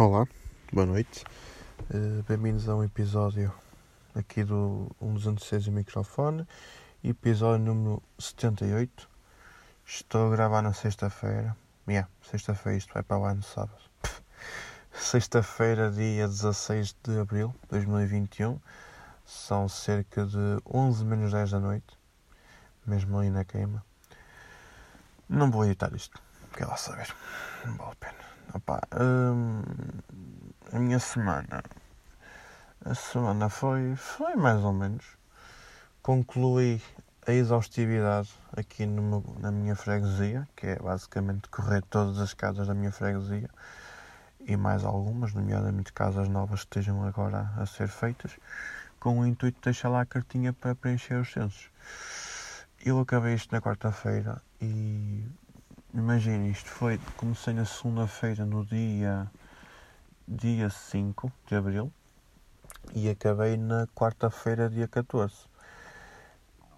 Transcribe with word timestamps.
Olá, 0.00 0.26
boa 0.72 0.86
noite. 0.86 1.26
Uh, 1.92 2.22
Bem-vindos 2.26 2.66
a 2.70 2.74
um 2.74 2.82
episódio 2.82 3.52
aqui 4.14 4.42
do 4.42 4.90
116 4.98 5.68
um 5.68 5.72
microfone, 5.72 6.48
episódio 7.04 7.66
número 7.66 8.02
78. 8.18 9.06
Estou 9.84 10.28
a 10.28 10.30
gravar 10.30 10.62
na 10.62 10.72
sexta-feira. 10.72 11.54
Yeah, 11.86 12.08
sexta-feira, 12.22 12.78
isto 12.78 12.94
vai 12.94 13.02
para 13.02 13.18
o 13.18 13.24
ano 13.26 13.42
sábado. 13.42 13.78
Sexta-feira, 14.90 15.90
dia 15.90 16.26
16 16.26 16.96
de 17.04 17.18
abril 17.18 17.54
de 17.64 17.68
2021. 17.68 18.58
São 19.26 19.68
cerca 19.68 20.24
de 20.24 20.62
11 20.64 21.04
menos 21.04 21.30
10 21.30 21.50
da 21.50 21.60
noite, 21.60 21.98
mesmo 22.86 23.18
ali 23.18 23.28
na 23.28 23.44
queima. 23.44 23.84
Não 25.28 25.50
vou 25.50 25.66
editar 25.66 25.94
isto, 25.94 26.18
quer 26.56 26.64
lá 26.64 26.78
saber, 26.78 27.14
não 27.66 27.74
vale 27.74 27.92
a 27.92 27.96
pena. 27.96 28.19
Opa, 28.52 28.80
hum, 29.00 29.62
a 30.72 30.78
minha 30.80 30.98
semana. 30.98 31.62
A 32.84 32.94
semana 32.96 33.48
foi, 33.48 33.94
foi 33.94 34.34
mais 34.34 34.64
ou 34.64 34.72
menos. 34.72 35.04
Concluí 36.02 36.82
a 37.28 37.32
exaustividade 37.32 38.28
aqui 38.56 38.86
meu, 38.86 39.22
na 39.38 39.52
minha 39.52 39.76
freguesia, 39.76 40.48
que 40.56 40.66
é 40.66 40.76
basicamente 40.76 41.48
correr 41.48 41.82
todas 41.82 42.18
as 42.18 42.34
casas 42.34 42.66
da 42.66 42.74
minha 42.74 42.90
freguesia 42.90 43.48
e 44.40 44.56
mais 44.56 44.84
algumas, 44.84 45.32
nomeadamente 45.32 45.92
casas 45.92 46.28
novas 46.28 46.64
que 46.64 46.78
estejam 46.78 47.04
agora 47.04 47.52
a 47.56 47.66
ser 47.66 47.86
feitas, 47.86 48.36
com 48.98 49.20
o 49.20 49.26
intuito 49.26 49.58
de 49.58 49.64
deixar 49.64 49.90
lá 49.90 50.00
a 50.00 50.06
cartinha 50.06 50.52
para 50.52 50.74
preencher 50.74 51.20
os 51.20 51.30
censos. 51.30 51.70
Eu 52.84 52.98
acabei 52.98 53.34
isto 53.34 53.52
na 53.52 53.60
quarta-feira 53.60 54.42
e 54.60 55.24
Imagine, 55.92 56.52
isto 56.52 56.70
foi, 56.70 57.00
comecei 57.16 57.52
na 57.52 57.64
segunda-feira 57.64 58.46
no 58.46 58.64
dia, 58.64 59.28
dia 60.26 60.70
5 60.70 61.32
de 61.48 61.56
Abril 61.56 61.92
e 62.94 63.10
acabei 63.10 63.56
na 63.56 63.88
quarta-feira, 63.88 64.70
dia 64.70 64.86
14. 64.86 65.34
Uh, 65.34 65.48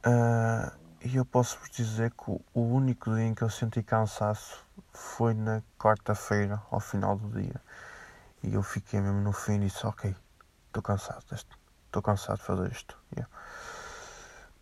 ah, 0.05 0.73
e 1.05 1.17
eu 1.17 1.27
posso 1.27 1.59
vos 1.59 1.69
dizer 1.69 2.11
que 2.13 2.31
o 2.31 2.43
único 2.55 3.15
dia 3.15 3.25
em 3.25 3.35
que 3.35 3.43
eu 3.43 3.51
senti 3.51 3.83
cansaço 3.83 4.65
foi 4.95 5.35
na 5.35 5.63
quarta-feira, 5.79 6.63
ao 6.71 6.81
final 6.81 7.19
do 7.19 7.39
dia. 7.39 7.61
E 8.43 8.55
eu 8.55 8.63
fiquei 8.63 8.99
mesmo 8.99 9.21
no 9.21 9.33
fim 9.33 9.57
e 9.57 9.67
disse, 9.67 9.87
ok, 9.87 10.17
estou 10.69 10.83
cansado 10.83 11.23
deste, 11.31 11.51
estou 11.85 12.01
cansado 12.01 12.39
de 12.39 12.45
fazer 12.45 12.73
isto. 12.73 12.97
Yeah. 13.15 13.31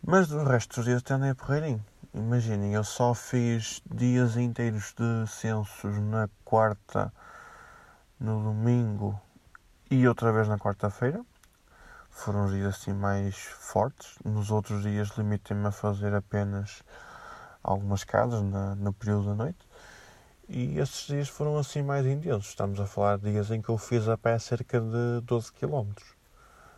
Mas 0.05 0.27
do 0.27 0.43
resto 0.43 0.75
dos 0.75 0.85
dias 0.85 1.01
até 1.01 1.13
andei 1.13 1.29
a 1.29 1.35
porreirinho. 1.35 1.85
Imaginem, 2.13 2.73
eu 2.73 2.83
só 2.83 3.13
fiz 3.13 3.81
dias 3.89 4.35
inteiros 4.35 4.93
de 4.97 5.25
censos 5.31 5.97
na 5.97 6.29
quarta, 6.43 7.11
no 8.19 8.43
domingo 8.43 9.17
e 9.89 10.05
outra 10.05 10.29
vez 10.33 10.45
na 10.49 10.59
quarta-feira. 10.59 11.25
Foram 12.09 12.47
os 12.47 12.51
dias 12.51 12.75
assim 12.75 12.91
mais 12.91 13.37
fortes. 13.37 14.17
Nos 14.25 14.51
outros 14.51 14.83
dias 14.83 15.07
limitei-me 15.17 15.65
a 15.67 15.71
fazer 15.71 16.13
apenas 16.13 16.83
algumas 17.63 18.03
casas 18.03 18.43
na, 18.43 18.75
no 18.75 18.91
período 18.91 19.27
da 19.27 19.35
noite. 19.35 19.65
E 20.49 20.79
esses 20.79 21.07
dias 21.07 21.29
foram 21.29 21.57
assim 21.57 21.81
mais 21.81 22.05
intensos. 22.05 22.49
Estamos 22.49 22.77
a 22.81 22.85
falar 22.85 23.19
de 23.19 23.31
dias 23.31 23.49
em 23.51 23.61
que 23.61 23.69
eu 23.69 23.77
fiz 23.77 24.09
a 24.09 24.17
pé 24.17 24.37
cerca 24.37 24.81
de 24.81 25.21
12 25.23 25.53
km 25.53 25.93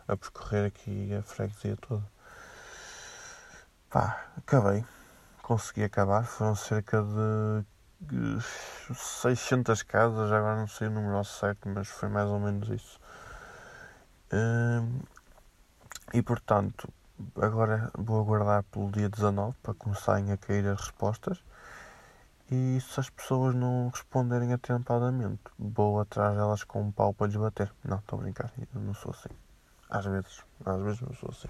a 0.06 0.16
percorrer 0.16 0.66
aqui 0.66 1.12
a 1.12 1.22
freguesia 1.22 1.76
toda. 1.76 2.04
Pá, 3.90 4.26
acabei 4.36 4.84
consegui 5.44 5.84
acabar. 5.84 6.24
Foram 6.24 6.54
cerca 6.54 7.02
de 8.00 8.38
600 8.94 9.82
casas, 9.82 10.32
agora 10.32 10.56
não 10.56 10.66
sei 10.66 10.88
o 10.88 10.90
número 10.90 11.22
certo, 11.24 11.68
mas 11.68 11.88
foi 11.88 12.08
mais 12.08 12.28
ou 12.28 12.40
menos 12.40 12.68
isso. 12.68 12.98
Hum, 14.32 15.00
e 16.12 16.22
portanto, 16.22 16.88
agora 17.36 17.90
vou 17.96 18.20
aguardar 18.20 18.62
pelo 18.64 18.90
dia 18.90 19.08
19 19.08 19.56
para 19.62 19.74
começarem 19.74 20.32
a 20.32 20.36
cair 20.36 20.66
as 20.66 20.80
respostas. 20.80 21.42
E 22.50 22.78
se 22.80 23.00
as 23.00 23.08
pessoas 23.08 23.54
não 23.54 23.88
responderem 23.88 24.52
atempadamente, 24.52 25.42
vou 25.58 26.00
atrás 26.00 26.36
delas 26.36 26.62
com 26.62 26.82
um 26.82 26.92
pau 26.92 27.14
para 27.14 27.26
lhes 27.26 27.36
bater. 27.36 27.72
Não, 27.82 27.98
estou 27.98 28.18
a 28.18 28.22
brincar, 28.22 28.52
eu 28.58 28.80
não 28.80 28.94
sou 28.94 29.12
assim. 29.12 29.34
Às 29.88 30.04
vezes, 30.04 30.42
às 30.64 30.80
vezes 30.82 31.00
não 31.00 31.14
sou 31.14 31.30
assim. 31.30 31.48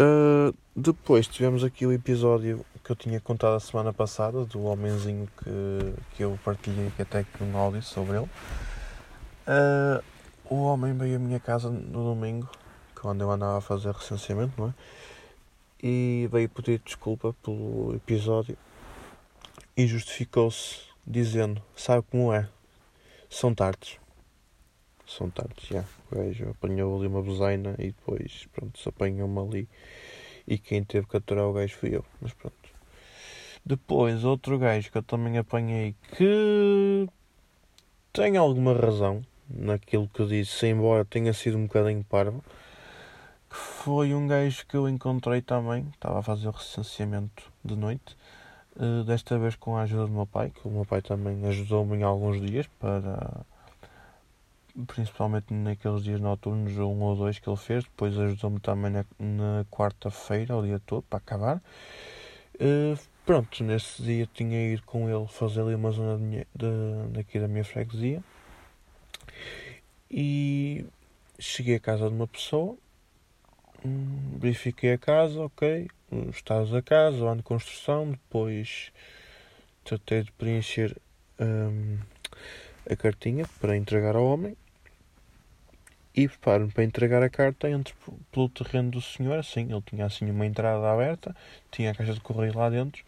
Uh, 0.00 0.56
depois 0.74 1.26
tivemos 1.26 1.62
aqui 1.62 1.84
o 1.84 1.92
episódio 1.92 2.64
que 2.82 2.90
eu 2.90 2.96
tinha 2.96 3.20
contado 3.20 3.56
a 3.56 3.60
semana 3.60 3.92
passada 3.92 4.46
do 4.46 4.64
homenzinho 4.64 5.28
que, 5.36 5.94
que 6.16 6.24
eu 6.24 6.38
partilhei 6.42 6.90
que 6.96 7.02
até 7.02 7.22
que 7.22 7.44
um 7.44 7.54
áudio 7.54 7.82
sobre 7.82 8.16
ele. 8.16 8.30
Uh, 9.46 10.02
o 10.48 10.62
homem 10.62 10.96
veio 10.96 11.16
à 11.16 11.18
minha 11.18 11.38
casa 11.38 11.68
no 11.68 12.02
domingo, 12.02 12.48
quando 12.98 13.20
eu 13.20 13.30
andava 13.30 13.58
a 13.58 13.60
fazer 13.60 13.92
recenseamento, 13.92 14.54
não 14.56 14.68
é? 14.68 14.74
E 15.82 16.26
veio 16.32 16.48
pedir 16.48 16.80
desculpa 16.82 17.34
pelo 17.42 17.94
episódio 17.94 18.56
e 19.76 19.86
justificou-se 19.86 20.76
dizendo: 21.06 21.62
Sabe 21.76 22.06
como 22.10 22.32
é? 22.32 22.48
São 23.28 23.54
tardes. 23.54 23.99
São 25.16 25.28
tardes, 25.28 25.66
já. 25.66 25.84
O 26.10 26.16
gajo 26.16 26.50
apanhou 26.50 26.96
ali 26.96 27.08
uma 27.08 27.20
bozaina 27.20 27.74
e 27.78 27.86
depois, 27.86 28.46
pronto, 28.52 28.78
se 28.78 28.88
apanhou-me 28.88 29.40
ali. 29.40 29.68
E 30.46 30.56
quem 30.56 30.84
teve 30.84 31.06
que 31.06 31.16
aturar 31.16 31.46
o 31.46 31.52
gajo 31.52 31.76
fui 31.76 31.96
eu. 31.96 32.04
Mas 32.20 32.32
pronto. 32.32 32.56
Depois, 33.66 34.24
outro 34.24 34.56
gajo 34.58 34.90
que 34.90 34.98
eu 34.98 35.02
também 35.02 35.36
apanhei 35.36 35.94
que 36.16 37.08
tem 38.12 38.36
alguma 38.36 38.72
razão 38.72 39.22
naquilo 39.48 40.08
que 40.08 40.24
disse, 40.26 40.68
embora 40.68 41.04
tenha 41.04 41.32
sido 41.32 41.58
um 41.58 41.66
bocadinho 41.66 42.04
parvo, 42.04 42.42
que 43.48 43.56
foi 43.56 44.14
um 44.14 44.28
gajo 44.28 44.64
que 44.66 44.76
eu 44.76 44.88
encontrei 44.88 45.42
também, 45.42 45.88
estava 45.92 46.20
a 46.20 46.22
fazer 46.22 46.48
o 46.48 46.52
recenseamento 46.52 47.52
de 47.64 47.74
noite, 47.74 48.16
uh, 48.76 49.02
desta 49.02 49.36
vez 49.38 49.56
com 49.56 49.76
a 49.76 49.82
ajuda 49.82 50.06
do 50.06 50.12
meu 50.12 50.26
pai, 50.26 50.50
que 50.50 50.66
o 50.66 50.70
meu 50.70 50.84
pai 50.84 51.02
também 51.02 51.44
ajudou-me 51.46 51.96
em 51.96 52.02
alguns 52.04 52.40
dias 52.40 52.68
para 52.78 53.44
principalmente 54.86 55.52
naqueles 55.52 56.02
dias 56.02 56.20
noturnos, 56.20 56.76
um 56.76 57.00
ou 57.00 57.16
dois 57.16 57.38
que 57.38 57.48
ele 57.48 57.56
fez. 57.56 57.84
Depois 57.84 58.18
ajudou-me 58.18 58.60
também 58.60 58.90
na, 58.90 59.04
na 59.18 59.64
quarta-feira, 59.70 60.56
o 60.56 60.62
dia 60.62 60.80
todo, 60.80 61.02
para 61.02 61.18
acabar. 61.18 61.62
Uh, 62.56 62.98
pronto, 63.24 63.64
nesse 63.64 64.02
dia 64.02 64.28
tinha 64.34 64.72
ido 64.72 64.82
com 64.82 65.08
ele 65.08 65.26
fazer 65.28 65.62
ali 65.62 65.74
uma 65.74 65.90
zona 65.90 66.16
de, 66.16 66.22
minha, 66.22 66.46
de, 66.54 67.12
daqui 67.12 67.38
da 67.38 67.48
minha 67.48 67.64
freguesia. 67.64 68.22
E 70.10 70.84
cheguei 71.38 71.76
à 71.76 71.80
casa 71.80 72.08
de 72.08 72.14
uma 72.14 72.26
pessoa, 72.26 72.76
hum, 73.84 74.38
verifiquei 74.38 74.92
a 74.92 74.98
casa, 74.98 75.40
ok, 75.40 75.88
estados 76.30 76.70
da 76.70 76.82
casa, 76.82 77.24
o 77.24 77.28
ano 77.28 77.36
de 77.36 77.42
construção, 77.44 78.10
depois 78.10 78.92
tratei 79.84 80.22
de 80.22 80.32
preencher 80.32 80.96
hum, 81.40 81.98
a 82.90 82.96
cartinha 82.96 83.46
para 83.60 83.76
entregar 83.76 84.16
ao 84.16 84.24
homem 84.24 84.56
e 86.14 86.28
preparo-me 86.28 86.72
para 86.72 86.84
entregar 86.84 87.22
a 87.22 87.30
carta, 87.30 87.70
entro 87.70 87.94
pelo 88.32 88.48
terreno 88.48 88.90
do 88.90 89.00
senhor, 89.00 89.38
assim, 89.38 89.70
ele 89.70 89.82
tinha 89.82 90.06
assim 90.06 90.30
uma 90.30 90.46
entrada 90.46 90.90
aberta, 90.90 91.34
tinha 91.70 91.90
a 91.90 91.94
caixa 91.94 92.14
de 92.14 92.20
correio 92.20 92.56
lá 92.56 92.68
dentro, 92.68 93.04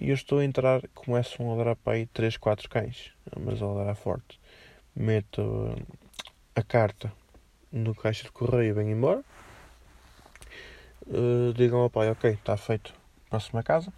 e 0.00 0.08
eu 0.08 0.14
estou 0.14 0.40
a 0.40 0.44
entrar, 0.44 0.82
começam 0.94 1.50
a 1.50 1.54
ladrar 1.54 1.76
para 1.76 1.94
aí 1.94 2.06
3, 2.06 2.36
4 2.36 2.68
cães, 2.68 3.12
mas 3.38 3.62
a 3.62 3.66
ladrar 3.66 3.94
forte. 3.94 4.40
Meto 4.94 5.40
uh, 5.40 5.96
a 6.54 6.62
carta 6.62 7.12
no 7.70 7.94
caixa 7.94 8.24
de 8.24 8.32
correio 8.32 8.70
e 8.70 8.72
venho 8.72 8.90
embora. 8.90 9.22
Uh, 11.06 11.52
digam 11.54 11.80
ao 11.80 11.90
pai, 11.90 12.10
ok, 12.10 12.30
está 12.30 12.56
feito, 12.56 12.92
próxima 13.30 13.62
casa. 13.62 13.92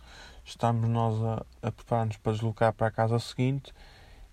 Estamos 0.44 0.88
nós 0.88 1.22
a, 1.22 1.46
a 1.68 1.72
preparar-nos 1.72 2.16
para 2.18 2.32
deslocar 2.32 2.72
para 2.72 2.86
a 2.88 2.90
casa 2.90 3.18
seguinte 3.18 3.72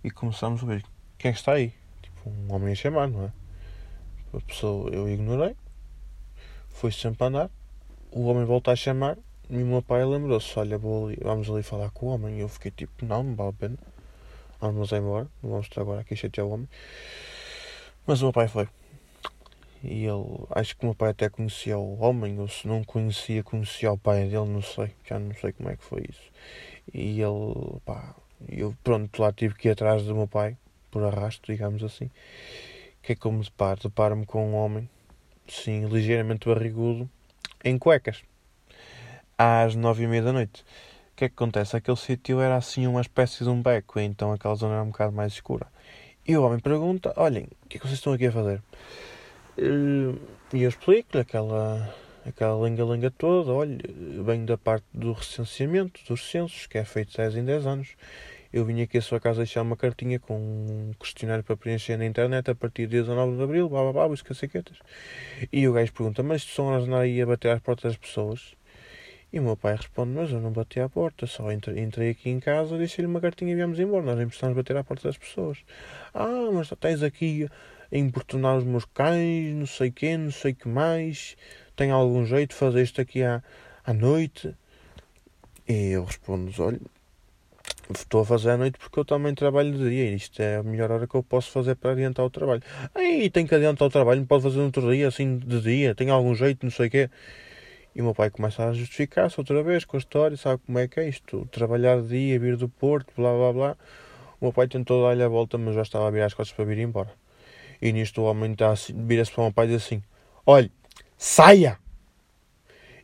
e 0.04 0.12
começamos 0.12 0.64
a 0.64 0.66
ver 0.66 0.84
quem 1.18 1.32
é 1.32 1.34
está 1.34 1.54
aí. 1.54 1.74
Tipo, 2.02 2.30
um 2.30 2.54
homem 2.54 2.74
a 2.74 2.76
chamar, 2.76 3.08
não 3.08 3.26
é? 3.26 3.43
A 4.34 4.42
pessoa 4.42 4.90
eu 4.90 5.08
ignorei, 5.08 5.56
foi 6.70 6.92
sempre 6.92 7.24
a 7.24 7.28
andar. 7.28 7.52
O 8.12 8.26
homem 8.26 8.44
volta 8.46 8.72
a 8.72 8.76
chamar 8.76 9.16
e 9.48 9.62
o 9.62 9.66
meu 9.66 9.82
pai 9.84 10.04
lembrou-se: 10.04 10.58
Olha, 10.58 10.76
vou 10.76 11.08
ali, 11.08 11.20
vamos 11.22 11.48
ali 11.52 11.62
falar 11.62 11.92
com 11.92 12.08
o 12.08 12.10
homem. 12.10 12.38
E 12.38 12.40
eu 12.40 12.50
fiquei 12.50 12.72
tipo: 12.72 13.06
Não, 13.06 13.22
não 13.22 13.36
vale 13.36 13.50
a 13.52 13.54
pena. 13.54 13.78
Vamos 14.60 14.92
embora, 14.92 15.28
não 15.42 15.52
vamos 15.52 15.68
estar 15.68 15.82
agora 15.82 16.02
aqui 16.02 16.16
chatear 16.16 16.48
o 16.48 16.52
homem. 16.52 16.68
Mas 18.08 18.22
o 18.22 18.26
meu 18.26 18.34
pai 18.34 18.48
foi. 18.48 18.68
E 19.84 20.06
ele, 20.06 20.48
acho 20.50 20.76
que 20.78 20.84
o 20.84 20.88
meu 20.88 20.96
pai 20.96 21.12
até 21.12 21.30
conhecia 21.30 21.78
o 21.78 22.02
homem, 22.02 22.40
ou 22.40 22.48
se 22.48 22.68
não 22.68 22.84
conhecia, 22.84 23.44
conhecia 23.44 23.92
o 23.92 23.98
pai 23.98 24.24
dele, 24.24 24.46
não 24.46 24.62
sei, 24.62 24.92
já 25.06 25.20
não 25.20 25.36
sei 25.36 25.52
como 25.52 25.70
é 25.70 25.76
que 25.76 25.84
foi 25.84 26.06
isso. 26.10 26.32
E 26.94 27.22
ele, 27.22 27.80
pá, 27.86 28.16
eu 28.48 28.74
pronto, 28.82 29.22
lá 29.22 29.32
tive 29.34 29.56
que 29.56 29.68
ir 29.68 29.72
atrás 29.72 30.04
do 30.04 30.16
meu 30.16 30.28
pai, 30.28 30.58
por 30.90 31.04
arrasto, 31.04 31.52
digamos 31.52 31.84
assim 31.84 32.10
que 33.04 33.12
é 33.12 33.32
me 33.32 33.44
deparo? 33.44 33.82
Deparo-me 33.84 34.26
com 34.26 34.52
um 34.52 34.56
homem, 34.56 34.90
sim, 35.46 35.86
ligeiramente 35.88 36.48
barrigudo, 36.48 37.10
em 37.62 37.78
cuecas, 37.78 38.24
às 39.38 39.76
nove 39.76 40.06
e 40.06 40.08
meia 40.08 40.24
da 40.24 40.32
noite. 40.32 40.64
O 41.12 41.16
que 41.16 41.26
é 41.26 41.30
que 41.30 41.36
acontece? 41.36 41.76
Aquele 41.76 41.98
sítio 41.98 42.40
era 42.40 42.56
assim 42.56 42.88
uma 42.88 43.02
espécie 43.02 43.44
de 43.44 43.50
um 43.50 43.62
beco, 43.62 44.00
então 44.00 44.32
aquela 44.32 44.56
zona 44.56 44.76
era 44.76 44.84
um 44.84 44.88
bocado 44.88 45.12
mais 45.12 45.34
escura. 45.34 45.68
E 46.26 46.36
o 46.38 46.44
homem 46.44 46.60
pergunta: 46.60 47.14
Olhem, 47.18 47.48
o 47.66 47.68
que 47.68 47.78
é 47.78 47.80
que 47.80 47.86
vocês 47.86 48.00
estão 48.00 48.14
aqui 48.14 48.28
a 48.28 48.32
fazer? 48.32 48.64
Eh, 49.58 50.16
e 50.54 50.64
eu 50.64 50.70
explico-lhe 50.70 51.22
aquela, 51.22 51.94
aquela 52.26 52.66
linga-linga 52.66 53.12
toda. 53.12 53.52
Olha, 53.52 53.78
venho 54.26 54.46
da 54.46 54.58
parte 54.58 54.86
do 54.94 55.12
recenseamento, 55.12 56.00
dos 56.08 56.32
censos, 56.32 56.68
que 56.68 56.78
é 56.78 56.86
feito 56.86 57.18
10 57.18 57.36
em 57.36 57.44
10 57.44 57.68
anos. 57.68 57.90
Eu 58.54 58.64
vim 58.66 58.84
aqui 58.84 59.00
à 59.00 59.02
sua 59.02 59.20
casa 59.20 59.38
deixar 59.38 59.64
uma 59.64 59.76
cartinha 59.76 60.20
com 60.20 60.38
um 60.38 60.92
questionário 61.00 61.44
para 61.44 61.58
preencher 61.58 61.98
na 61.98 62.06
internet 62.06 62.52
a 62.52 62.54
partir 62.54 62.86
de 62.86 63.02
19 63.02 63.36
de 63.36 63.42
Abril, 63.42 63.68
blá 63.68 63.82
blá 63.82 63.94
blá, 63.94 64.08
os 64.08 64.22
cacequetas. 64.22 64.78
E 65.52 65.68
o 65.68 65.74
gajo 65.74 65.92
pergunta: 65.92 66.22
Mas 66.22 66.60
horas 66.60 66.84
de 66.84 66.90
andar 66.90 67.00
aí 67.00 67.20
a 67.20 67.26
bater 67.26 67.50
às 67.50 67.60
portas 67.60 67.94
das 67.94 67.98
pessoas? 67.98 68.56
E 69.34 69.40
o 69.40 69.42
meu 69.42 69.58
pai 69.58 69.76
responde: 69.76 70.12
Mas 70.12 70.32
eu 70.32 70.40
não 70.40 70.52
bati 70.52 70.80
à 70.80 70.88
porta, 70.88 71.26
só 71.26 71.52
entrei, 71.52 71.80
entrei 71.80 72.12
aqui 72.12 72.30
em 72.30 72.40
casa, 72.40 72.78
deixei-lhe 72.78 73.08
uma 73.08 73.20
cartinha 73.20 73.54
e 73.54 73.56
viemos 73.56 73.80
embora. 73.80 74.06
Nós 74.06 74.18
nem 74.18 74.28
precisamos 74.28 74.56
bater 74.56 74.78
à 74.78 74.84
porta 74.84 75.08
das 75.08 75.18
pessoas. 75.18 75.58
Ah, 76.14 76.52
mas 76.54 76.72
estás 76.72 77.02
aqui 77.02 77.50
a 77.92 77.98
importunar 77.98 78.56
os 78.56 78.64
meus 78.64 78.86
cães, 78.86 79.56
não 79.56 79.66
sei 79.66 79.90
quê, 79.90 80.16
não 80.16 80.30
sei 80.30 80.54
que 80.54 80.68
mais. 80.68 81.36
Tem 81.76 81.90
algum 81.90 82.24
jeito 82.24 82.52
de 82.52 82.56
fazer 82.56 82.84
isto 82.84 83.02
aqui 83.02 83.24
à, 83.24 83.42
à 83.84 83.94
noite? 83.94 84.56
E 85.68 85.90
eu 85.90 86.04
respondo: 86.04 86.52
Olha, 86.62 86.80
estou 87.92 88.22
a 88.22 88.26
fazer 88.26 88.52
à 88.52 88.58
noite 88.58 88.78
porque 88.78 89.00
eu 89.00 89.06
também 89.06 89.34
trabalho 89.34 89.72
de 89.72 89.90
dia. 89.90 90.12
E 90.12 90.16
isto 90.16 90.42
é 90.42 90.58
a 90.58 90.64
melhor 90.64 90.92
hora 90.92 91.08
que 91.08 91.16
eu 91.16 91.24
posso 91.24 91.52
fazer 91.52 91.76
para 91.76 91.92
adiantar 91.92 92.26
o 92.26 92.30
trabalho. 92.30 92.62
Aí 92.96 93.30
tem 93.30 93.46
que 93.46 93.56
adiantar 93.56 93.88
o 93.88 93.92
trabalho, 93.92 94.22
não 94.22 94.28
pode 94.28 94.44
fazer 94.44 94.58
no 94.58 94.66
outro 94.66 94.92
dia, 94.94 95.08
assim 95.08 95.38
de 95.38 95.62
dia, 95.62 95.96
tem 95.96 96.10
algum 96.10 96.34
jeito, 96.34 96.64
não 96.64 96.72
sei 96.72 96.88
o 96.88 96.90
quê. 96.90 97.10
E 97.96 98.02
o 98.02 98.06
meu 98.06 98.16
pai 98.16 98.30
começa 98.30 98.68
a 98.68 98.74
justificar-se 98.74 99.40
outra 99.40 99.62
vez 99.62 99.86
com 99.86 99.98
a 99.98 100.00
história, 100.00 100.36
sabe 100.36 100.62
como 100.66 100.80
é 100.80 100.88
que 100.88 101.00
é 101.00 101.08
isto? 101.08 101.48
Trabalhar 101.52 102.02
de 102.02 102.08
dia, 102.08 102.40
vir 102.40 102.58
do 102.58 102.68
Porto, 102.68 103.14
blá 103.16 103.32
blá 103.34 103.54
blá. 103.54 103.78
O 104.42 104.46
meu 104.46 104.54
pai 104.54 104.68
tentou 104.68 105.04
dar-lhe 105.04 105.24
a 105.24 105.28
volta, 105.28 105.58
mas 105.58 105.76
já 105.76 105.84
estava 105.84 106.08
a 106.08 106.12
virar 106.12 106.26
as 106.26 106.34
costas 106.34 106.56
para 106.56 106.66
vir 106.66 106.80
embora. 106.80 107.12
E 107.82 107.92
nisto 107.92 108.22
o 108.22 108.26
homem 108.26 108.54
está 108.54 108.72
assim, 108.72 108.94
vira-se 109.06 109.32
para 109.32 109.42
o 109.42 109.44
meu 109.46 109.54
pai 109.54 109.66
e 109.66 109.70
diz 109.70 109.86
assim: 109.86 110.02
Olhe, 110.46 110.72
saia! 111.18 111.83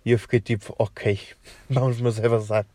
E 0.09 0.11
eu 0.11 0.17
fiquei 0.17 0.39
tipo, 0.39 0.73
ok, 0.79 1.19
vamos, 1.69 2.01
mas 2.01 2.17
é 2.17 2.27
vazar. 2.27 2.65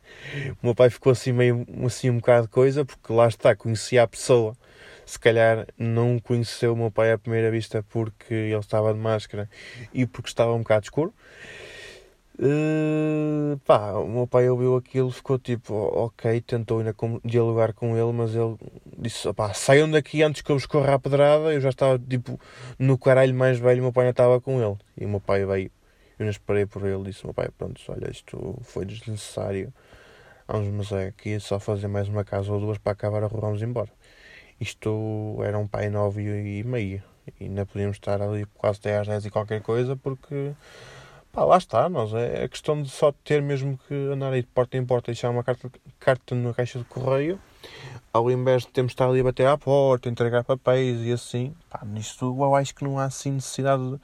O 0.62 0.66
meu 0.66 0.72
pai 0.72 0.88
ficou 0.88 1.10
assim 1.10 1.32
meio 1.32 1.66
assim 1.84 2.08
um 2.08 2.18
bocado 2.18 2.46
de 2.46 2.52
coisa, 2.52 2.84
porque 2.84 3.12
lá 3.12 3.26
está, 3.26 3.56
conhecia 3.56 4.04
a 4.04 4.06
pessoa. 4.06 4.56
Se 5.04 5.18
calhar 5.18 5.66
não 5.76 6.20
conheceu 6.20 6.74
o 6.74 6.76
meu 6.76 6.92
pai 6.92 7.10
à 7.10 7.18
primeira 7.18 7.50
vista 7.50 7.84
porque 7.90 8.32
ele 8.32 8.56
estava 8.56 8.94
de 8.94 9.00
máscara 9.00 9.50
e 9.92 10.06
porque 10.06 10.28
estava 10.28 10.52
um 10.52 10.60
bocado 10.60 10.84
escuro. 10.84 11.12
Uh, 12.38 13.58
pá, 13.64 13.94
o 13.94 14.06
meu 14.06 14.28
pai 14.28 14.48
ouviu 14.48 14.76
aquilo, 14.76 15.10
ficou 15.10 15.36
tipo, 15.36 15.74
ok, 15.74 16.40
tentou 16.40 16.78
ainda 16.78 16.94
dialogar 17.24 17.72
com 17.72 17.96
ele, 17.96 18.12
mas 18.12 18.32
ele 18.36 18.56
disse, 18.96 19.32
pá, 19.32 19.52
saiam 19.54 19.90
daqui 19.90 20.22
antes 20.22 20.40
que 20.40 20.50
eu 20.52 20.56
vos 20.56 20.66
corra 20.66 20.94
a 20.94 20.98
pedrada. 21.00 21.52
Eu 21.52 21.60
já 21.60 21.70
estava 21.70 21.98
tipo 21.98 22.38
no 22.78 22.96
caralho 22.96 23.34
mais 23.34 23.58
velho, 23.58 23.80
o 23.80 23.82
meu 23.82 23.92
pai 23.92 24.04
ainda 24.04 24.12
estava 24.12 24.40
com 24.40 24.62
ele. 24.62 24.76
E 24.96 25.04
o 25.04 25.08
meu 25.08 25.20
pai 25.20 25.44
veio, 25.44 25.70
eu 26.18 26.24
não 26.24 26.30
esperei 26.30 26.66
por 26.66 26.86
ele, 26.86 27.04
disse, 27.04 27.24
meu 27.24 27.34
pai, 27.34 27.48
pronto, 27.56 27.80
olha, 27.88 28.10
isto 28.10 28.58
foi 28.62 28.84
desnecessário. 28.84 29.72
Vamos, 30.46 30.68
mas 30.68 30.92
é 30.92 31.08
aqui 31.08 31.40
só 31.40 31.58
fazer 31.58 31.88
mais 31.88 32.08
uma 32.08 32.24
casa 32.24 32.52
ou 32.52 32.60
duas 32.60 32.78
para 32.78 32.92
acabar 32.92 33.22
a 33.24 33.26
rua, 33.26 33.40
vamos 33.40 33.62
embora. 33.62 33.90
Isto 34.60 35.38
era 35.42 35.58
um 35.58 35.66
pai 35.66 35.88
nove 35.90 36.22
e 36.22 36.62
meio, 36.64 37.02
e 37.40 37.44
ainda 37.44 37.66
podíamos 37.66 37.96
estar 37.96 38.20
ali 38.20 38.46
quase 38.54 38.78
até 38.78 38.98
às 38.98 39.06
10 39.08 39.26
e 39.26 39.30
qualquer 39.30 39.62
coisa, 39.62 39.96
porque 39.96 40.54
Pá, 41.34 41.44
lá 41.44 41.58
está, 41.58 41.88
nós. 41.88 42.14
É, 42.14 42.44
é 42.44 42.48
questão 42.48 42.80
de 42.80 42.88
só 42.88 43.10
ter 43.10 43.42
mesmo 43.42 43.76
que 43.88 43.94
andar 44.12 44.32
aí 44.32 44.42
de 44.42 44.46
porta 44.46 44.76
em 44.76 44.86
porta 44.86 45.10
e 45.10 45.14
deixar 45.14 45.30
uma 45.30 45.42
carta, 45.42 45.68
carta 45.98 46.32
na 46.32 46.54
caixa 46.54 46.78
de 46.78 46.84
correio, 46.84 47.40
ao 48.12 48.30
invés 48.30 48.62
de 48.62 48.68
termos 48.68 48.90
de 48.90 48.94
estar 48.94 49.08
ali 49.08 49.18
a 49.18 49.24
bater 49.24 49.48
à 49.48 49.58
porta, 49.58 50.08
entregar 50.08 50.44
papéis 50.44 51.00
e 51.00 51.12
assim. 51.12 51.52
Pá, 51.68 51.82
nisto 51.84 52.24
eu 52.24 52.54
acho 52.54 52.72
que 52.72 52.84
não 52.84 53.00
há 53.00 53.06
assim 53.06 53.32
necessidade 53.32 53.82
de, 53.82 54.00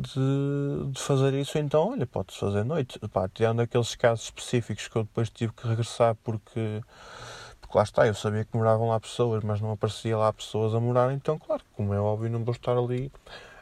de 0.00 1.00
fazer 1.00 1.34
isso. 1.34 1.58
Então, 1.58 1.90
olha, 1.92 2.06
pode-se 2.06 2.38
fazer 2.38 2.64
noite. 2.64 2.98
Pá, 3.08 3.28
tirando 3.28 3.60
aqueles 3.60 3.94
casos 3.94 4.26
específicos 4.26 4.88
que 4.88 4.96
eu 4.96 5.04
depois 5.04 5.30
tive 5.30 5.52
que 5.52 5.66
regressar 5.66 6.14
porque. 6.22 6.82
Porque 7.60 7.78
lá 7.78 7.82
está, 7.82 8.06
eu 8.06 8.14
sabia 8.14 8.44
que 8.44 8.56
moravam 8.56 8.88
lá 8.88 9.00
pessoas, 9.00 9.42
mas 9.42 9.60
não 9.60 9.72
aparecia 9.72 10.16
lá 10.16 10.32
pessoas 10.32 10.72
a 10.72 10.78
morar, 10.78 11.12
então, 11.12 11.36
claro, 11.36 11.64
como 11.72 11.92
é 11.92 11.98
óbvio, 11.98 12.30
não 12.30 12.44
vou 12.44 12.52
estar 12.52 12.78
ali 12.78 13.10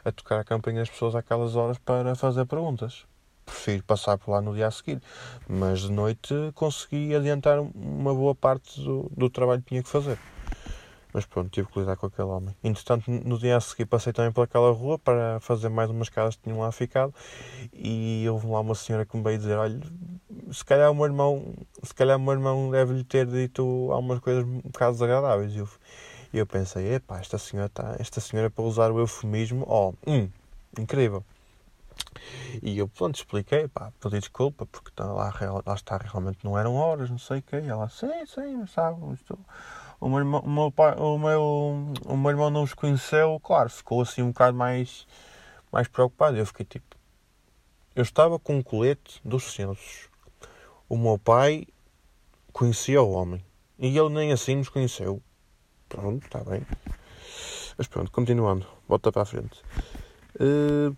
a 0.03 0.11
tocar 0.11 0.39
a 0.39 0.43
campainha 0.43 0.81
das 0.81 0.89
pessoas 0.91 1.15
àquelas 1.15 1.55
horas 1.55 1.79
para 1.79 2.13
fazer 2.13 2.45
perguntas. 2.45 3.03
Prefiro 3.43 3.83
passar 3.83 4.17
por 4.19 4.31
lá 4.31 4.41
no 4.41 4.53
dia 4.53 4.67
a 4.67 4.71
seguir, 4.71 5.01
mas 5.47 5.81
de 5.81 5.91
noite 5.91 6.35
consegui 6.53 7.15
adiantar 7.15 7.59
uma 7.59 8.13
boa 8.13 8.35
parte 8.35 8.79
do, 8.79 9.09
do 9.15 9.27
trabalho 9.27 9.61
que 9.63 9.69
tinha 9.69 9.81
que 9.81 9.89
fazer. 9.89 10.19
Mas 11.15 11.25
pronto, 11.25 11.49
tive 11.49 11.69
que 11.69 11.79
lidar 11.79 11.95
com 11.95 12.07
aquele 12.07 12.27
homem. 12.27 12.53
Entretanto, 12.61 13.09
no 13.09 13.39
dia 13.39 13.55
a 13.55 13.61
seguir 13.61 13.85
passei 13.85 14.11
também 14.11 14.33
pelaquela 14.33 14.69
rua 14.73 14.99
para 14.99 15.39
fazer 15.39 15.69
mais 15.69 15.89
umas 15.89 16.09
casas 16.09 16.35
que 16.35 16.43
tinham 16.43 16.59
lá 16.59 16.69
ficado 16.73 17.15
e 17.71 18.25
houve 18.29 18.45
lá 18.47 18.59
uma 18.59 18.75
senhora 18.75 19.05
que 19.05 19.15
me 19.15 19.23
veio 19.23 19.37
dizer, 19.37 19.57
olha, 19.57 19.79
se 20.51 20.65
calhar 20.65 20.91
o 20.91 20.93
meu 20.93 21.05
irmão, 21.05 21.55
se 21.81 21.93
calhar 21.93 22.17
o 22.17 22.19
meu 22.19 22.33
irmão 22.33 22.69
deve-lhe 22.69 23.05
ter 23.05 23.25
dito 23.27 23.63
algumas 23.93 24.19
coisas 24.19 24.43
um 24.43 24.59
bocado 24.59 24.91
desagradáveis. 24.91 25.53
E 25.53 25.59
eu, 25.59 25.69
eu 26.33 26.45
pensei, 26.45 26.95
epá, 26.95 27.17
esta 27.17 27.37
senhora, 27.37 27.69
tá, 27.69 27.95
esta 27.97 28.19
senhora 28.19 28.49
para 28.49 28.65
usar 28.65 28.91
o 28.91 28.99
eufemismo, 28.99 29.63
ó, 29.69 29.91
oh, 29.91 30.11
hum, 30.11 30.27
incrível. 30.77 31.23
E 32.61 32.77
eu, 32.77 32.89
pronto, 32.89 33.15
expliquei, 33.15 33.69
pá, 33.69 33.89
pedi 34.01 34.19
desculpa, 34.19 34.65
porque 34.65 34.91
tá 34.93 35.05
lá, 35.05 35.33
lá 35.65 35.73
está, 35.75 35.95
realmente 35.95 36.39
não 36.43 36.59
eram 36.59 36.75
horas, 36.75 37.09
não 37.09 37.17
sei 37.17 37.39
o 37.39 37.41
quê. 37.41 37.61
E 37.63 37.69
ela, 37.69 37.87
sim, 37.87 38.25
sim, 38.25 38.67
sabe, 38.67 39.13
isto, 39.13 39.39
o, 39.99 40.09
meu 40.09 40.19
irmão, 40.19 40.41
o, 40.41 40.49
meu 40.49 40.71
pai, 40.71 40.95
o, 40.97 41.17
meu, 41.17 41.93
o 42.05 42.17
meu 42.17 42.31
irmão 42.31 42.49
não 42.49 42.63
os 42.63 42.73
conheceu, 42.73 43.39
claro, 43.41 43.69
ficou 43.69 44.01
assim 44.01 44.21
um 44.21 44.27
bocado 44.27 44.57
mais, 44.57 45.07
mais 45.71 45.87
preocupado. 45.87 46.37
Eu 46.37 46.45
fiquei 46.45 46.65
tipo, 46.65 46.95
eu 47.95 48.03
estava 48.03 48.37
com 48.37 48.57
um 48.57 48.61
colete 48.61 49.21
dos 49.23 49.53
censos. 49.53 50.09
O 50.89 50.97
meu 50.97 51.17
pai 51.17 51.65
conhecia 52.51 53.01
o 53.01 53.11
homem. 53.11 53.43
E 53.79 53.97
ele 53.97 54.09
nem 54.09 54.31
assim 54.31 54.55
nos 54.55 54.69
conheceu. 54.69 55.21
Pronto, 55.89 56.25
está 56.25 56.43
bem. 56.43 56.65
Mas 57.77 57.87
pronto, 57.87 58.11
continuando. 58.11 58.65
Volta 58.87 59.11
para 59.11 59.23
a 59.23 59.25
frente. 59.25 59.61
Uh, 60.39 60.95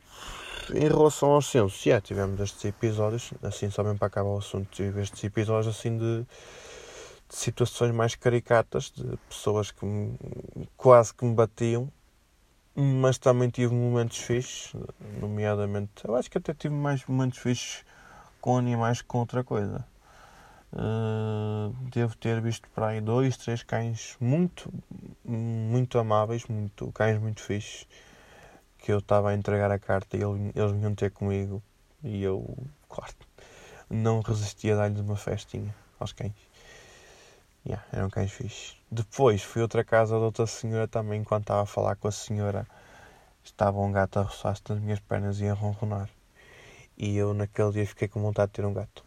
em 0.74 0.88
relação 0.88 1.32
aos 1.32 1.46
censos, 1.46 1.82
já 1.82 2.02
tivemos 2.02 2.40
estes 2.40 2.66
episódios, 2.66 3.34
assim 3.42 3.70
só 3.70 3.84
mesmo 3.84 3.98
para 3.98 4.08
acabar 4.08 4.30
o 4.30 4.38
assunto, 4.38 4.68
tive 4.70 5.02
estes 5.02 5.24
episódios 5.24 5.76
assim 5.76 5.98
de 5.98 6.26
situações 7.30 7.92
mais 7.94 8.16
caricatas, 8.16 8.92
de 8.96 9.18
pessoas 9.30 9.72
que 9.72 9.86
me, 9.86 10.18
quase 10.76 11.14
que 11.14 11.26
me 11.26 11.34
batiam, 11.34 11.92
mas 12.76 13.18
também 13.18 13.50
tive 13.50 13.74
momentos 13.74 14.18
fixes, 14.20 14.74
nomeadamente, 15.20 15.92
eu 16.04 16.16
acho 16.16 16.30
que 16.30 16.38
até 16.38 16.54
tive 16.54 16.76
mais 16.76 17.06
momentos 17.06 17.40
fixes 17.40 17.84
com 18.40 18.58
animais 18.58 19.02
que 19.02 19.08
com 19.08 19.20
outra 19.20 19.44
coisa. 19.44 19.86
Uh, 20.74 21.74
devo 21.90 22.16
ter 22.18 22.42
visto 22.42 22.70
para 22.70 22.88
aí 22.88 23.02
dois, 23.02 23.38
três 23.38 23.64
cães 23.64 24.16
muito, 24.20 24.72
muito 25.26 25.98
amáveis, 25.98 26.46
muito, 26.46 26.92
cães 26.92 27.20
muito 27.20 27.42
fixes, 27.42 27.88
que 28.78 28.92
eu 28.92 29.00
estava 29.00 29.30
a 29.30 29.34
entregar 29.34 29.72
a 29.72 29.80
carta 29.80 30.16
e 30.16 30.22
eles 30.22 30.72
vinham 30.72 30.94
ter 30.94 31.12
comigo 31.12 31.64
e 32.04 32.22
eu, 32.22 32.56
claro, 32.88 33.14
não 33.90 34.22
resistia 34.22 34.76
a 34.76 34.78
dar-lhes 34.78 35.00
uma 35.00 35.16
festinha 35.16 35.74
aos 36.00 36.14
cães. 36.14 36.47
Yeah, 37.68 37.84
eram 37.92 38.10
cães 38.10 38.32
fixes. 38.32 38.78
Depois 38.90 39.44
fui 39.44 39.62
a 39.62 39.66
outra 39.66 39.84
casa 39.84 40.16
de 40.16 40.24
outra 40.24 40.48
senhora 40.48 40.88
também, 40.88 41.20
enquanto 41.20 41.44
estava 41.44 41.64
a 41.64 41.66
falar 41.66 41.98
com 41.98 42.08
a 42.08 42.12
senhora, 42.12 42.66
estava 43.44 43.78
um 43.80 43.92
gato 43.92 44.20
a 44.20 44.22
roçar-se 44.22 44.64
nas 44.70 44.80
minhas 44.80 45.00
pernas 45.02 45.42
e 45.42 45.48
a 45.48 45.54
ronronar. 45.54 46.10
E 46.98 47.18
eu 47.18 47.34
naquele 47.34 47.72
dia 47.74 47.86
fiquei 47.86 48.08
com 48.08 48.22
vontade 48.22 48.52
de 48.52 48.56
ter 48.56 48.66
um 48.66 48.74
gato. 48.74 49.04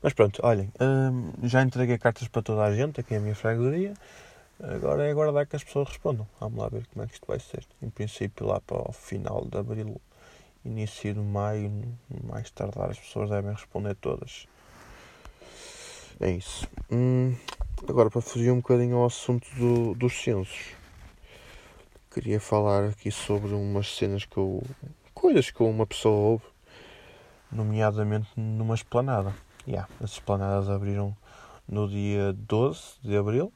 Mas 0.00 0.12
pronto, 0.12 0.40
olhem, 0.44 0.72
hum, 0.80 1.32
já 1.42 1.60
entreguei 1.60 1.98
cartas 1.98 2.28
para 2.28 2.40
toda 2.40 2.62
a 2.62 2.72
gente 2.72 3.00
aqui 3.00 3.14
na 3.14 3.20
minha 3.20 3.34
freguesia. 3.34 3.94
Agora 4.62 5.04
é 5.04 5.10
aguardar 5.10 5.46
que 5.46 5.56
as 5.56 5.64
pessoas 5.64 5.88
respondam. 5.88 6.26
Vamos 6.38 6.58
lá 6.58 6.68
ver 6.68 6.86
como 6.86 7.04
é 7.04 7.08
que 7.08 7.14
isto 7.14 7.26
vai 7.26 7.40
ser. 7.40 7.66
Em 7.82 7.90
princípio, 7.90 8.46
lá 8.46 8.60
para 8.60 8.88
o 8.88 8.92
final 8.92 9.44
de 9.44 9.58
abril, 9.58 10.00
início 10.64 11.14
de 11.14 11.20
maio, 11.20 11.70
mais 12.24 12.48
tardar, 12.50 12.90
as 12.90 12.98
pessoas 12.98 13.28
devem 13.28 13.52
responder 13.52 13.96
todas. 13.96 14.46
É 16.20 16.30
isso. 16.30 16.66
Hum, 16.90 17.34
agora, 17.88 18.10
para 18.10 18.20
fugir 18.20 18.50
um 18.50 18.56
bocadinho 18.56 18.96
ao 18.96 19.06
assunto 19.06 19.46
do, 19.56 19.94
dos 19.94 20.20
censos, 20.20 20.72
queria 22.10 22.40
falar 22.40 22.90
aqui 22.90 23.10
sobre 23.10 23.52
umas 23.54 23.96
cenas 23.96 24.24
que 24.24 24.36
eu. 24.36 24.62
coisas 25.14 25.50
que 25.50 25.62
uma 25.62 25.86
pessoa 25.86 26.14
ouve, 26.14 26.44
nomeadamente 27.52 28.28
numa 28.36 28.74
esplanada 28.74 29.34
yeah, 29.68 29.86
as 30.02 30.12
esplanadas 30.12 30.70
abriram 30.70 31.14
no 31.68 31.86
dia 31.86 32.32
12 32.32 32.80
de 33.02 33.16
abril. 33.16 33.52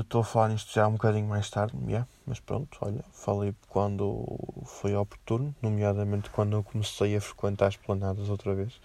Estou 0.00 0.20
uh, 0.20 0.24
a 0.24 0.26
falar 0.26 0.48
nisto 0.48 0.72
já 0.72 0.86
um 0.86 0.92
bocadinho 0.92 1.28
mais 1.28 1.50
tarde, 1.50 1.76
yeah, 1.86 2.06
mas 2.26 2.40
pronto, 2.40 2.76
olha, 2.80 3.04
falei 3.12 3.54
quando 3.68 4.26
foi 4.64 4.96
oportuno, 4.96 5.54
nomeadamente 5.60 6.30
quando 6.30 6.56
eu 6.56 6.62
comecei 6.62 7.14
a 7.16 7.20
frequentar 7.20 7.66
as 7.68 7.76
planadas 7.76 8.28
outra 8.28 8.54
vez. 8.54 8.80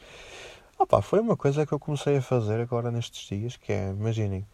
Opa, 0.82 1.02
foi 1.02 1.20
uma 1.20 1.36
coisa 1.36 1.66
que 1.66 1.74
eu 1.74 1.78
comecei 1.78 2.16
a 2.16 2.22
fazer 2.22 2.62
agora 2.62 2.90
nestes 2.90 3.28
dias, 3.28 3.58
que 3.58 3.74
é, 3.74 3.90
imaginem, 3.90 4.48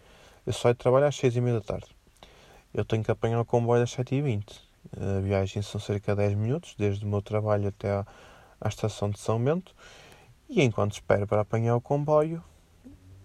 eu 0.44 0.52
saio 0.52 0.74
de 0.74 0.80
trabalho 0.80 1.06
às 1.06 1.16
6 1.16 1.36
e 1.36 1.40
meia 1.40 1.60
da 1.60 1.62
tarde. 1.62 1.86
Eu 2.74 2.84
tenho 2.84 3.04
que 3.04 3.12
apanhar 3.12 3.40
o 3.40 3.46
comboio 3.46 3.84
às 3.84 3.92
7 3.92 4.16
e 4.16 4.22
20 4.24 4.60
A 4.98 5.20
viagem 5.22 5.62
são 5.62 5.80
cerca 5.80 6.16
de 6.16 6.24
10 6.24 6.34
minutos, 6.34 6.74
desde 6.80 7.06
o 7.06 7.08
meu 7.08 7.22
trabalho 7.22 7.68
até 7.68 7.92
à, 7.92 8.08
à 8.60 8.68
estação 8.68 9.08
de 9.12 9.20
São 9.20 9.40
Bento. 9.40 9.76
E 10.50 10.64
enquanto 10.64 10.94
espero 10.94 11.28
para 11.28 11.42
apanhar 11.42 11.76
o 11.76 11.80
comboio, 11.80 12.44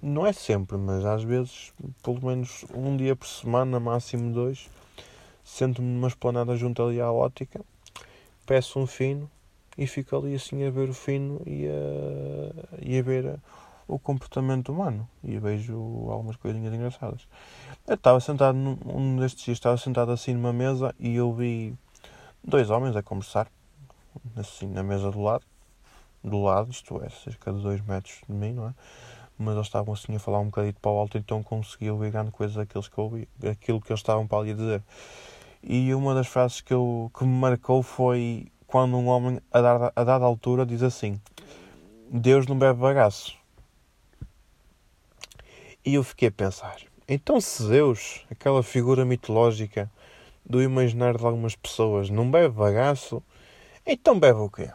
não 0.02 0.26
é 0.26 0.32
sempre, 0.34 0.76
mas 0.76 1.02
às 1.02 1.22
vezes, 1.22 1.72
pelo 2.02 2.22
menos 2.22 2.66
um 2.74 2.98
dia 2.98 3.16
por 3.16 3.26
semana, 3.26 3.80
máximo 3.80 4.30
dois, 4.30 4.68
sento-me 5.42 5.88
numa 5.88 6.08
esplanada 6.08 6.54
junto 6.54 6.82
ali 6.82 7.00
à 7.00 7.10
ótica, 7.10 7.62
peço 8.44 8.78
um 8.78 8.86
fino 8.86 9.30
e 9.76 9.86
fico 9.86 10.16
ali 10.16 10.34
assim 10.34 10.64
a 10.64 10.70
ver 10.70 10.88
o 10.88 10.94
fino 10.94 11.40
e 11.46 11.66
a, 11.66 12.78
e 12.82 12.98
a 12.98 13.02
ver 13.02 13.38
o 13.86 13.98
comportamento 13.98 14.70
humano 14.70 15.08
e 15.22 15.38
vejo 15.38 15.74
algumas 16.10 16.36
coisinhas 16.36 16.72
engraçadas. 16.72 17.26
Eu 17.86 17.94
estava 17.94 18.20
sentado 18.20 18.56
num 18.56 18.78
um 18.84 19.16
destes 19.16 19.44
dias, 19.44 19.56
estava 19.56 19.76
sentado 19.76 20.12
assim 20.12 20.34
numa 20.34 20.52
mesa 20.52 20.94
e 20.98 21.16
eu 21.16 21.32
vi 21.32 21.74
dois 22.42 22.70
homens 22.70 22.94
a 22.96 23.02
conversar, 23.02 23.48
assim 24.36 24.66
na 24.66 24.82
mesa 24.82 25.10
do 25.10 25.20
lado, 25.20 25.44
do 26.22 26.42
lado, 26.42 26.70
isto 26.70 27.02
é, 27.02 27.08
cerca 27.08 27.52
de 27.52 27.60
dois 27.60 27.80
metros 27.80 28.20
de 28.28 28.34
mim, 28.34 28.52
não 28.52 28.68
é? 28.68 28.74
mas 29.40 29.54
eles 29.54 29.66
estavam 29.66 29.94
assim 29.94 30.14
a 30.14 30.18
falar 30.18 30.38
um 30.38 30.46
bocadinho 30.46 30.74
para 30.74 30.90
o 30.90 30.98
alto, 30.98 31.16
então 31.16 31.42
consegui 31.42 31.90
ouvir 31.90 32.10
grande 32.10 32.30
coisa 32.30 32.60
daqueles 32.60 32.88
que 32.88 33.00
ouvi, 33.00 33.26
aquilo 33.50 33.80
que 33.80 33.90
eles 33.90 34.00
estavam 34.00 34.26
para 34.26 34.38
ali 34.38 34.50
a 34.50 34.54
dizer. 34.54 34.82
E 35.62 35.94
uma 35.94 36.14
das 36.14 36.26
frases 36.26 36.60
que, 36.60 36.74
eu, 36.74 37.10
que 37.16 37.24
me 37.24 37.32
marcou 37.32 37.82
foi 37.82 38.52
quando 38.70 38.96
um 38.96 39.08
homem, 39.08 39.40
a 39.50 39.60
dada, 39.60 39.92
a 39.96 40.04
dada 40.04 40.24
altura, 40.24 40.64
diz 40.64 40.82
assim: 40.82 41.20
Deus 42.08 42.46
não 42.46 42.56
bebe 42.56 42.78
bagaço. 42.78 43.36
E 45.84 45.94
eu 45.94 46.04
fiquei 46.04 46.28
a 46.28 46.32
pensar: 46.32 46.76
então, 47.08 47.40
se 47.40 47.68
Deus, 47.68 48.24
aquela 48.30 48.62
figura 48.62 49.04
mitológica 49.04 49.90
do 50.46 50.62
imaginário 50.62 51.18
de 51.18 51.26
algumas 51.26 51.56
pessoas, 51.56 52.08
não 52.08 52.30
bebe 52.30 52.54
bagaço, 52.54 53.20
então 53.84 54.18
bebe 54.18 54.38
o 54.38 54.48
quê? 54.48 54.70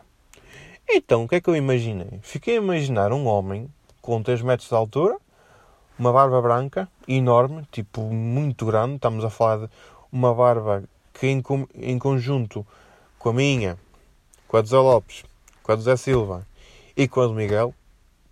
Então, 0.88 1.24
o 1.24 1.28
que 1.28 1.36
é 1.36 1.42
que 1.42 1.50
eu 1.50 1.56
imaginei? 1.56 2.20
Fiquei 2.22 2.56
a 2.56 2.62
imaginar 2.62 3.14
um 3.14 3.26
homem 3.26 3.70
com 4.02 4.22
3 4.22 4.42
metros 4.42 4.68
de 4.68 4.76
altura, 4.76 5.18
uma 5.98 6.12
barba 6.12 6.42
branca, 6.42 6.90
enorme, 7.08 7.66
tipo 7.72 8.02
muito 8.02 8.66
grande. 8.66 8.96
Estamos 8.96 9.24
a 9.24 9.30
falar 9.30 9.66
de 9.66 9.70
uma 10.12 10.36
barba 10.36 10.84
que, 11.14 11.28
em, 11.28 11.42
em 11.76 11.98
conjunto 11.98 12.68
com 13.18 13.30
a 13.30 13.34
minha, 13.34 13.78
com 14.56 14.60
a 14.60 14.64
Zé 14.64 14.78
Lopes, 14.78 15.24
com 15.64 15.72
a 15.74 15.76
Zé 15.76 15.98
Silva 15.98 16.48
e 16.96 17.10
com 17.10 17.20
a 17.20 17.28
do 17.28 17.34
Miguel, 17.34 17.76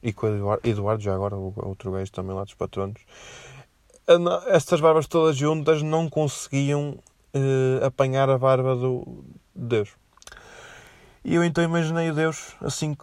e 0.01 0.13
com 0.13 0.27
a 0.27 0.57
Eduardo, 0.63 1.03
já 1.03 1.13
agora, 1.13 1.35
outro 1.35 1.91
gajo 1.91 2.09
também 2.13 2.33
lá 2.33 2.45
dos 2.45 2.53
patronos, 2.53 3.01
estas 4.47 4.79
barbas 4.79 5.05
todas 5.05 5.35
juntas 5.35 5.81
não 5.81 6.09
conseguiam 6.09 6.97
uh, 7.33 7.85
apanhar 7.85 8.29
a 8.29 8.37
barba 8.37 8.73
do 8.73 9.25
Deus. 9.53 9.89
E 11.25 11.35
eu 11.35 11.43
então 11.43 11.61
imaginei 11.61 12.09
o 12.09 12.15
Deus 12.15 12.55
assim 12.61 12.95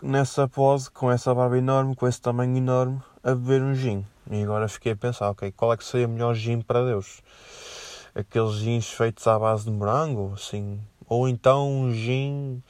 nessa 0.00 0.46
pose, 0.46 0.88
com 0.88 1.10
essa 1.10 1.34
barba 1.34 1.58
enorme, 1.58 1.96
com 1.96 2.06
esse 2.06 2.20
tamanho 2.20 2.56
enorme, 2.56 3.02
a 3.24 3.34
beber 3.34 3.60
um 3.60 3.74
gin. 3.74 4.06
E 4.30 4.40
agora 4.44 4.68
fiquei 4.68 4.92
a 4.92 4.96
pensar, 4.96 5.30
ok, 5.30 5.50
qual 5.50 5.72
é 5.72 5.76
que 5.76 5.84
seria 5.84 6.06
o 6.06 6.10
melhor 6.10 6.32
gin 6.32 6.60
para 6.60 6.84
Deus? 6.84 7.22
Aqueles 8.14 8.54
gins 8.54 8.88
feitos 8.88 9.26
à 9.26 9.36
base 9.36 9.64
de 9.64 9.72
morango, 9.72 10.34
assim, 10.34 10.80
ou 11.08 11.28
então 11.28 11.70
um 11.70 11.94
gin 11.94 12.62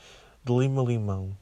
de 0.45 0.52
lima-limão. 0.52 1.37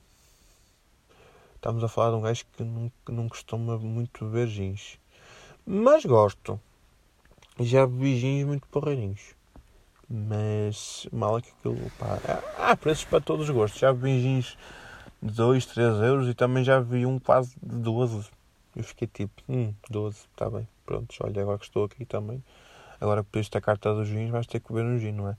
Estamos 1.57 1.83
a 1.85 1.89
falar 1.89 2.11
de 2.11 2.17
um 2.17 2.21
gajo 2.23 2.45
que 2.57 2.63
não, 2.63 2.93
que 3.05 3.13
não 3.13 3.29
costuma 3.29 3.77
muito 3.77 4.25
beber 4.25 4.49
gins. 4.49 4.99
Mas 5.67 6.05
gosto. 6.05 6.61
Já 7.59 7.87
bebi 7.87 8.19
gins 8.19 8.45
muito 8.45 8.67
porreirinhos. 8.69 9.35
Mas 10.09 11.09
mal 11.13 11.39
é 11.39 11.43
que 11.43 11.51
aquilo, 11.59 11.91
pá, 11.99 12.19
há 12.59 12.77
preços 12.77 13.05
para 13.05 13.21
todos 13.21 13.49
os 13.49 13.55
gostos. 13.55 13.81
Já 13.81 13.93
bebi 13.93 14.21
gins 14.21 14.57
de 15.21 15.33
2, 15.35 15.67
3 15.67 16.01
euros 16.03 16.29
e 16.29 16.35
também 16.35 16.63
já 16.63 16.79
vi 16.79 17.05
um 17.05 17.19
quase 17.19 17.55
de 17.63 17.77
12. 17.77 18.29
Eu 18.77 18.85
fiquei 18.85 19.09
tipo, 19.09 19.43
hum, 19.49 19.75
12, 19.91 20.19
está 20.31 20.51
bem, 20.51 20.69
pronto, 20.85 21.15
olha, 21.21 21.43
agora 21.43 21.59
que 21.59 21.65
estou 21.65 21.85
aqui 21.85 22.05
também, 22.05 22.45
agora 23.01 23.25
que 23.25 23.31
pediste 23.31 23.57
a 23.57 23.61
carta 23.61 23.95
dos 23.95 24.07
gins, 24.07 24.29
vais 24.29 24.47
ter 24.47 24.61
que 24.61 24.71
beber 24.71 24.85
um 24.85 24.99
gin, 24.99 25.13
não 25.13 25.31
é? 25.31 25.37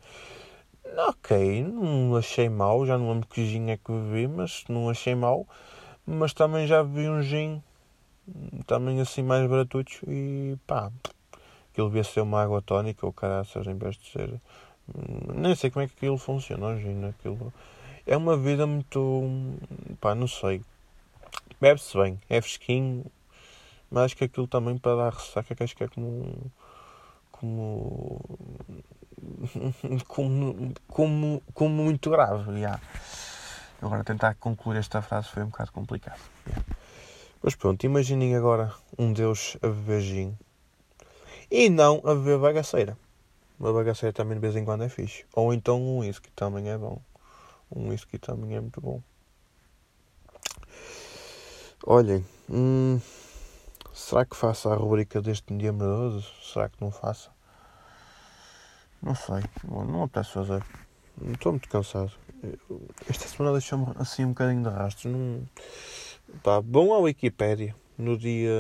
Ok, 0.96 1.64
não 1.64 2.16
achei 2.16 2.50
mal, 2.50 2.86
já 2.86 2.98
não 2.98 3.12
lembro 3.12 3.28
que 3.28 3.46
gin 3.46 3.70
é 3.70 3.78
que 3.78 3.92
bebi, 3.92 4.28
mas 4.28 4.64
não 4.70 4.90
achei 4.90 5.16
mal, 5.16 5.46
mas 6.06 6.34
também 6.34 6.66
já 6.68 6.84
bebi 6.84 7.10
um 7.10 7.22
gin, 7.22 7.62
também 8.66 9.00
assim 9.02 9.22
mais 9.24 9.48
gratuito 9.50 10.10
e 10.10 10.58
pá, 10.66 10.92
aquilo 11.72 11.88
devia 11.90 12.04
ser 12.04 12.22
uma 12.22 12.42
água 12.42 12.62
tónica 12.62 13.06
ou 13.06 13.14
caraças 13.14 13.68
em 13.68 13.78
vez 13.78 13.98
de 13.98 14.12
ser. 14.12 14.30
Hum, 14.90 15.34
nem 15.36 15.56
sei 15.56 15.70
como 15.70 15.84
é 15.84 15.88
que 15.88 15.96
aquilo 15.96 16.18
funciona, 16.18 16.68
o 16.68 16.78
gin, 16.80 17.06
aquilo 17.06 17.54
é 18.08 18.16
uma 18.16 18.38
vida 18.38 18.66
muito. 18.66 19.58
pá, 20.00 20.16
não 20.16 20.28
sei. 20.28 20.62
Bebe-se 21.60 21.98
bem, 21.98 22.20
é 22.30 22.42
fresquinho, 22.42 23.06
mas 23.92 24.06
acho 24.06 24.18
que 24.18 24.24
aquilo 24.24 24.48
também 24.48 24.78
para 24.78 24.96
dar 24.96 25.14
ressaca, 25.14 25.54
que 25.56 25.64
acho 25.64 25.76
que 25.76 25.84
é 25.84 25.88
como. 25.88 26.52
como. 27.32 28.22
Como, 30.08 30.74
como, 30.88 31.70
muito 31.70 32.10
grave. 32.10 32.52
Yeah. 32.52 32.82
Agora 33.82 34.04
tentar 34.04 34.36
concluir 34.36 34.78
esta 34.78 35.02
frase 35.02 35.30
foi 35.30 35.44
um 35.44 35.48
bocado 35.48 35.72
complicado. 35.72 36.20
Yeah. 36.48 36.66
Mas 37.42 37.56
pronto, 37.56 37.84
imaginem 37.86 38.36
agora 38.36 38.74
um 38.98 39.14
Deus 39.14 39.58
a 39.62 39.68
beber 39.68 40.02
gin 40.02 40.38
e 41.52 41.70
não 41.70 42.02
a 42.04 42.14
beber 42.16 42.40
bagaceira. 42.40 42.98
Uma 43.60 43.74
bagaceira 43.74 44.14
também 44.14 44.36
de 44.36 44.42
vez 44.42 44.56
em 44.56 44.66
quando 44.66 44.84
é 44.84 44.90
fixe. 44.90 45.26
Ou 45.34 45.54
então 45.54 45.82
um 45.82 46.00
whisky 46.00 46.30
também 46.32 46.70
é 46.70 46.78
bom. 46.78 47.00
Um 47.74 47.90
whisky 47.90 48.18
também 48.18 48.56
é 48.56 48.62
muito 48.62 48.82
bom. 48.82 49.02
Olhem, 51.86 52.26
hum, 52.50 53.00
será 53.94 54.26
que 54.26 54.36
faço 54.36 54.70
a 54.70 54.76
rubrica 54.76 55.22
deste 55.22 55.56
dia 55.56 55.70
amoroso? 55.70 56.28
Será 56.42 56.70
que 56.70 56.82
não 56.82 56.92
faço? 56.92 57.32
Não 59.02 59.16
sei, 59.16 59.44
não 59.64 60.04
apetece 60.04 60.32
fazer. 60.32 60.64
Estou 61.32 61.52
muito 61.52 61.70
cansado. 61.70 62.12
Esta 63.10 63.28
semana 63.28 63.54
deixou-me 63.54 63.88
assim 63.98 64.26
um 64.26 64.30
bocadinho 64.30 64.64
de 64.64 64.70
rastro. 64.70 65.10
Não... 65.10 65.48
Pá, 66.44 66.62
bom 66.62 66.94
à 66.94 67.00
Wikipédia. 67.00 67.76
No 67.98 68.16
dia. 68.16 68.52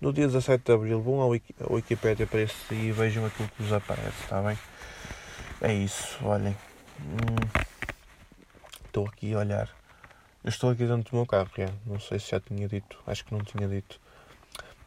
No 0.00 0.12
dia 0.12 0.26
17 0.26 0.64
de 0.64 0.72
Abril, 0.72 1.00
vão 1.00 1.22
à 1.22 1.26
Wikipédia 1.70 2.26
para 2.26 2.40
esse 2.42 2.74
e 2.74 2.92
vejam 2.92 3.24
aquilo 3.24 3.48
que 3.48 3.62
vos 3.62 3.72
aparece, 3.72 4.22
está 4.22 4.42
bem? 4.42 4.58
É 5.62 5.72
isso, 5.72 6.18
olhem. 6.22 6.54
Hum, 7.00 7.62
estou 8.84 9.06
aqui 9.06 9.32
a 9.32 9.38
olhar. 9.38 9.70
Eu 10.44 10.50
estou 10.50 10.70
aqui 10.70 10.84
dentro 10.84 11.10
do 11.12 11.16
meu 11.16 11.24
carro, 11.24 11.48
já. 11.56 11.68
não 11.86 11.98
sei 12.00 12.18
se 12.18 12.32
já 12.32 12.40
tinha 12.40 12.68
dito, 12.68 12.98
acho 13.06 13.24
que 13.24 13.32
não 13.32 13.42
tinha 13.42 13.66
dito. 13.66 13.98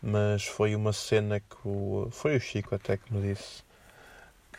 Mas 0.02 0.46
foi 0.46 0.76
uma 0.76 0.94
cena 0.94 1.40
que 1.40 1.68
o, 1.68 2.10
foi 2.12 2.36
o 2.36 2.40
Chico 2.40 2.76
até 2.76 2.98
que 2.98 3.14
me 3.14 3.22
disse 3.22 3.64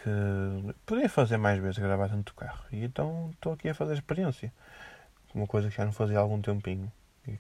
que 0.06 0.74
podia 0.84 1.08
fazer 1.08 1.36
mais 1.36 1.60
vezes 1.60 1.78
gravar 1.78 2.08
do 2.08 2.34
carro. 2.34 2.64
E 2.70 2.84
então 2.84 3.30
estou 3.34 3.52
aqui 3.52 3.68
a 3.68 3.74
fazer 3.74 3.94
experiência. 3.94 4.52
Uma 5.34 5.46
coisa 5.46 5.68
que 5.68 5.76
já 5.76 5.84
não 5.84 5.92
fazia 5.92 6.18
há 6.18 6.20
algum 6.20 6.40
tempinho. 6.40 6.90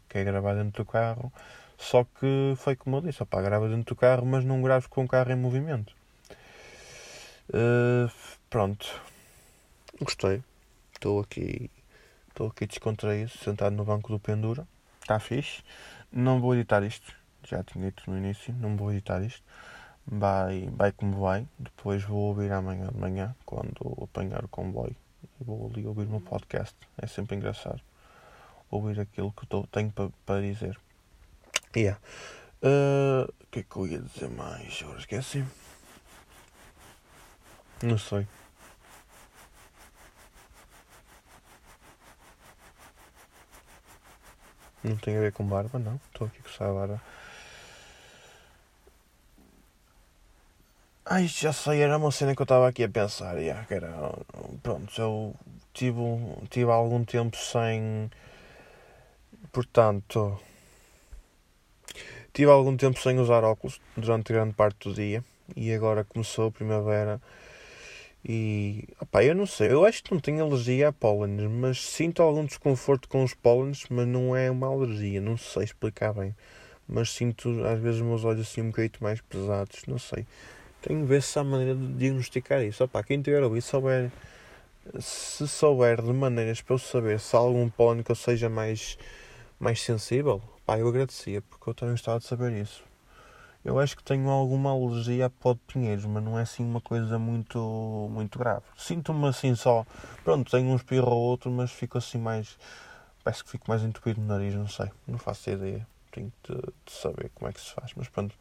Que 0.08 0.18
é 0.18 0.24
gravar 0.24 0.54
dentro 0.54 0.84
do 0.84 0.90
carro. 0.90 1.32
Só 1.78 2.04
que 2.04 2.54
foi 2.56 2.74
como 2.74 2.96
eu 2.96 3.02
disse, 3.02 3.22
opá, 3.22 3.40
grava 3.40 3.68
dentro 3.68 3.94
do 3.94 3.96
carro, 3.98 4.26
mas 4.26 4.44
não 4.44 4.62
gravo 4.62 4.88
com 4.88 5.04
o 5.04 5.08
carro 5.08 5.30
em 5.30 5.36
movimento. 5.36 5.94
Uh, 7.50 8.10
pronto. 8.50 9.00
Gostei. 10.00 10.42
Estou 10.92 11.20
aqui. 11.20 11.70
Estou 12.28 12.48
aqui 12.48 12.66
descontraído, 12.66 13.30
sentado 13.30 13.76
no 13.76 13.84
banco 13.84 14.10
do 14.10 14.18
Pendura. 14.18 14.66
Está 15.00 15.20
fixe. 15.20 15.62
Não 16.10 16.40
vou 16.40 16.54
editar 16.54 16.82
isto. 16.82 17.14
Já 17.48 17.62
tinha 17.62 17.86
dito 17.86 18.10
no 18.10 18.18
início. 18.18 18.52
Não 18.54 18.76
vou 18.76 18.92
editar 18.92 19.22
isto. 19.22 19.42
Vai, 20.06 20.68
vai 20.72 20.92
como 20.92 21.20
vai. 21.20 21.46
Depois 21.58 22.02
vou 22.02 22.28
ouvir 22.28 22.52
amanhã 22.52 22.88
de 22.88 22.96
manhã, 22.96 23.34
quando 23.44 23.98
apanhar 24.02 24.44
o 24.44 24.48
comboio. 24.48 24.96
Vou 25.40 25.70
ali 25.70 25.86
ouvir 25.86 26.06
o 26.06 26.10
meu 26.10 26.20
podcast. 26.20 26.76
É 26.98 27.06
sempre 27.06 27.36
engraçado. 27.36 27.80
Ouvir 28.70 29.00
aquilo 29.00 29.32
que 29.32 29.46
eu 29.54 29.66
tenho 29.70 29.90
para, 29.90 30.10
para 30.24 30.40
dizer. 30.40 30.78
Yeah. 31.76 32.00
Uh, 32.62 33.30
o 33.42 33.46
que 33.50 33.60
é 33.60 33.62
que 33.62 33.76
eu 33.76 33.86
ia 33.86 34.00
dizer 34.00 34.28
mais? 34.30 34.80
Agora 34.82 34.98
esqueci. 34.98 35.44
Não 37.82 37.98
sei. 37.98 38.26
Não 44.82 44.96
tem 44.96 45.16
a 45.16 45.20
ver 45.20 45.32
com 45.32 45.44
barba, 45.44 45.78
não. 45.78 46.00
Estou 46.06 46.28
aqui 46.28 46.40
com 46.40 46.48
essa 46.48 46.72
barba. 46.72 47.02
Ai, 51.08 51.28
já 51.28 51.52
sei, 51.52 51.82
era 51.82 51.96
uma 51.96 52.10
cena 52.10 52.34
que 52.34 52.42
eu 52.42 52.44
estava 52.44 52.66
aqui 52.68 52.82
a 52.82 52.88
pensar, 52.88 53.38
yeah, 53.38 53.64
que 53.64 53.74
era, 53.74 54.12
pronto, 54.60 54.92
eu 55.00 55.34
tive, 55.72 56.00
tive 56.50 56.68
algum 56.68 57.04
tempo 57.04 57.36
sem, 57.36 58.10
portanto, 59.52 60.36
tive 62.32 62.50
algum 62.50 62.76
tempo 62.76 62.98
sem 62.98 63.20
usar 63.20 63.44
óculos 63.44 63.80
durante 63.96 64.32
grande 64.32 64.54
parte 64.54 64.88
do 64.88 64.94
dia 64.94 65.22
e 65.54 65.72
agora 65.72 66.02
começou 66.02 66.48
a 66.48 66.50
primavera 66.50 67.20
e, 68.24 68.88
opá, 69.00 69.22
eu 69.22 69.34
não 69.36 69.46
sei, 69.46 69.70
eu 69.70 69.84
acho 69.84 70.02
que 70.02 70.12
não 70.12 70.18
tenho 70.20 70.44
alergia 70.44 70.88
a 70.88 70.92
pólenes, 70.92 71.48
mas 71.48 71.80
sinto 71.80 72.20
algum 72.20 72.44
desconforto 72.44 73.08
com 73.08 73.22
os 73.22 73.32
pólenes, 73.32 73.84
mas 73.88 74.08
não 74.08 74.34
é 74.34 74.50
uma 74.50 74.66
alergia, 74.66 75.20
não 75.20 75.36
sei 75.36 75.62
explicar 75.62 76.12
bem, 76.12 76.34
mas 76.88 77.10
sinto 77.10 77.64
às 77.64 77.78
vezes 77.78 78.00
os 78.00 78.06
meus 78.06 78.24
olhos 78.24 78.40
assim 78.48 78.62
um 78.62 78.70
bocadinho 78.70 78.98
mais 79.00 79.20
pesados, 79.20 79.84
não 79.86 79.98
sei. 80.00 80.26
Tenho 80.86 81.00
que 81.00 81.06
ver 81.06 81.20
se 81.20 81.36
há 81.36 81.42
maneira 81.42 81.74
de 81.74 81.94
diagnosticar 81.94 82.62
isso. 82.62 82.84
Opa, 82.84 83.02
quem 83.02 83.20
tiver 83.20 83.42
ouvido, 83.42 83.62
souber, 83.62 84.12
se 85.00 85.48
souber 85.48 86.00
de 86.00 86.12
maneiras 86.12 86.62
para 86.62 86.74
eu 86.74 86.78
saber 86.78 87.18
se 87.18 87.34
há 87.34 87.40
algum 87.40 87.68
pólen 87.68 88.04
que 88.04 88.12
eu 88.12 88.14
seja 88.14 88.48
mais, 88.48 88.96
mais 89.58 89.82
sensível, 89.82 90.40
pá, 90.64 90.78
eu 90.78 90.86
agradecia, 90.86 91.42
porque 91.42 91.68
eu 91.68 91.74
também 91.74 91.94
gostava 91.94 92.20
de 92.20 92.26
saber 92.26 92.52
isso. 92.52 92.84
Eu 93.64 93.80
acho 93.80 93.96
que 93.96 94.04
tenho 94.04 94.30
alguma 94.30 94.70
alergia 94.70 95.26
a 95.26 95.30
pó 95.30 95.54
de 95.54 95.60
pinheiros, 95.66 96.04
mas 96.04 96.22
não 96.22 96.38
é 96.38 96.42
assim 96.42 96.64
uma 96.64 96.80
coisa 96.80 97.18
muito, 97.18 98.08
muito 98.12 98.38
grave. 98.38 98.62
Sinto-me 98.76 99.26
assim 99.26 99.56
só. 99.56 99.84
Pronto, 100.22 100.48
tenho 100.48 100.68
um 100.68 100.76
espirro 100.76 101.10
ou 101.10 101.18
outro, 101.20 101.50
mas 101.50 101.72
fico 101.72 101.98
assim 101.98 102.18
mais. 102.18 102.56
Parece 103.24 103.42
que 103.42 103.50
fico 103.50 103.64
mais 103.68 103.82
entupido 103.82 104.20
no 104.20 104.28
nariz, 104.28 104.54
não 104.54 104.68
sei. 104.68 104.88
Não 105.04 105.18
faço 105.18 105.50
ideia 105.50 105.84
tenho 106.16 106.32
de, 106.42 106.54
de, 106.54 106.92
saber 106.92 107.30
como 107.34 107.48
é 107.48 107.52
que 107.52 107.60
se 107.60 107.70
faz. 107.70 107.92
Mas 107.94 108.08
pronto. 108.08 108.34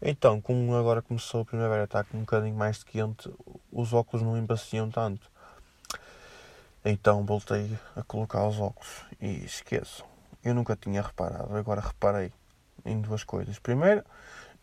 Então, 0.00 0.40
como 0.40 0.74
agora 0.74 1.00
começou 1.00 1.42
a 1.42 1.44
primavera, 1.44 1.84
está 1.84 2.02
com 2.04 2.18
um 2.18 2.20
bocadinho 2.20 2.56
mais 2.56 2.82
quente, 2.82 3.32
os 3.70 3.92
óculos 3.92 4.24
não 4.24 4.36
embaciam 4.36 4.90
tanto. 4.90 5.30
Então 6.84 7.24
voltei 7.24 7.78
a 7.94 8.02
colocar 8.02 8.44
os 8.46 8.58
óculos 8.58 9.04
e 9.20 9.44
esqueço. 9.44 10.04
Eu 10.44 10.52
nunca 10.54 10.74
tinha 10.74 11.00
reparado, 11.00 11.56
agora 11.56 11.80
reparei 11.80 12.32
em 12.84 13.00
duas 13.00 13.22
coisas. 13.22 13.60
Primeiro, 13.60 14.04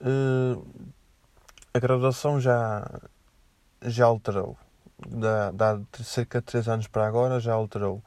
uh, 0.02 0.68
a 1.74 1.80
graduação 1.80 2.40
já, 2.42 2.86
já 3.82 4.06
alterou. 4.06 4.58
Da, 5.08 5.52
da 5.52 5.80
cerca 6.04 6.42
de 6.42 6.48
3 6.48 6.68
anos 6.68 6.88
para 6.88 7.08
agora 7.08 7.40
já 7.40 7.54
alterou 7.54 8.04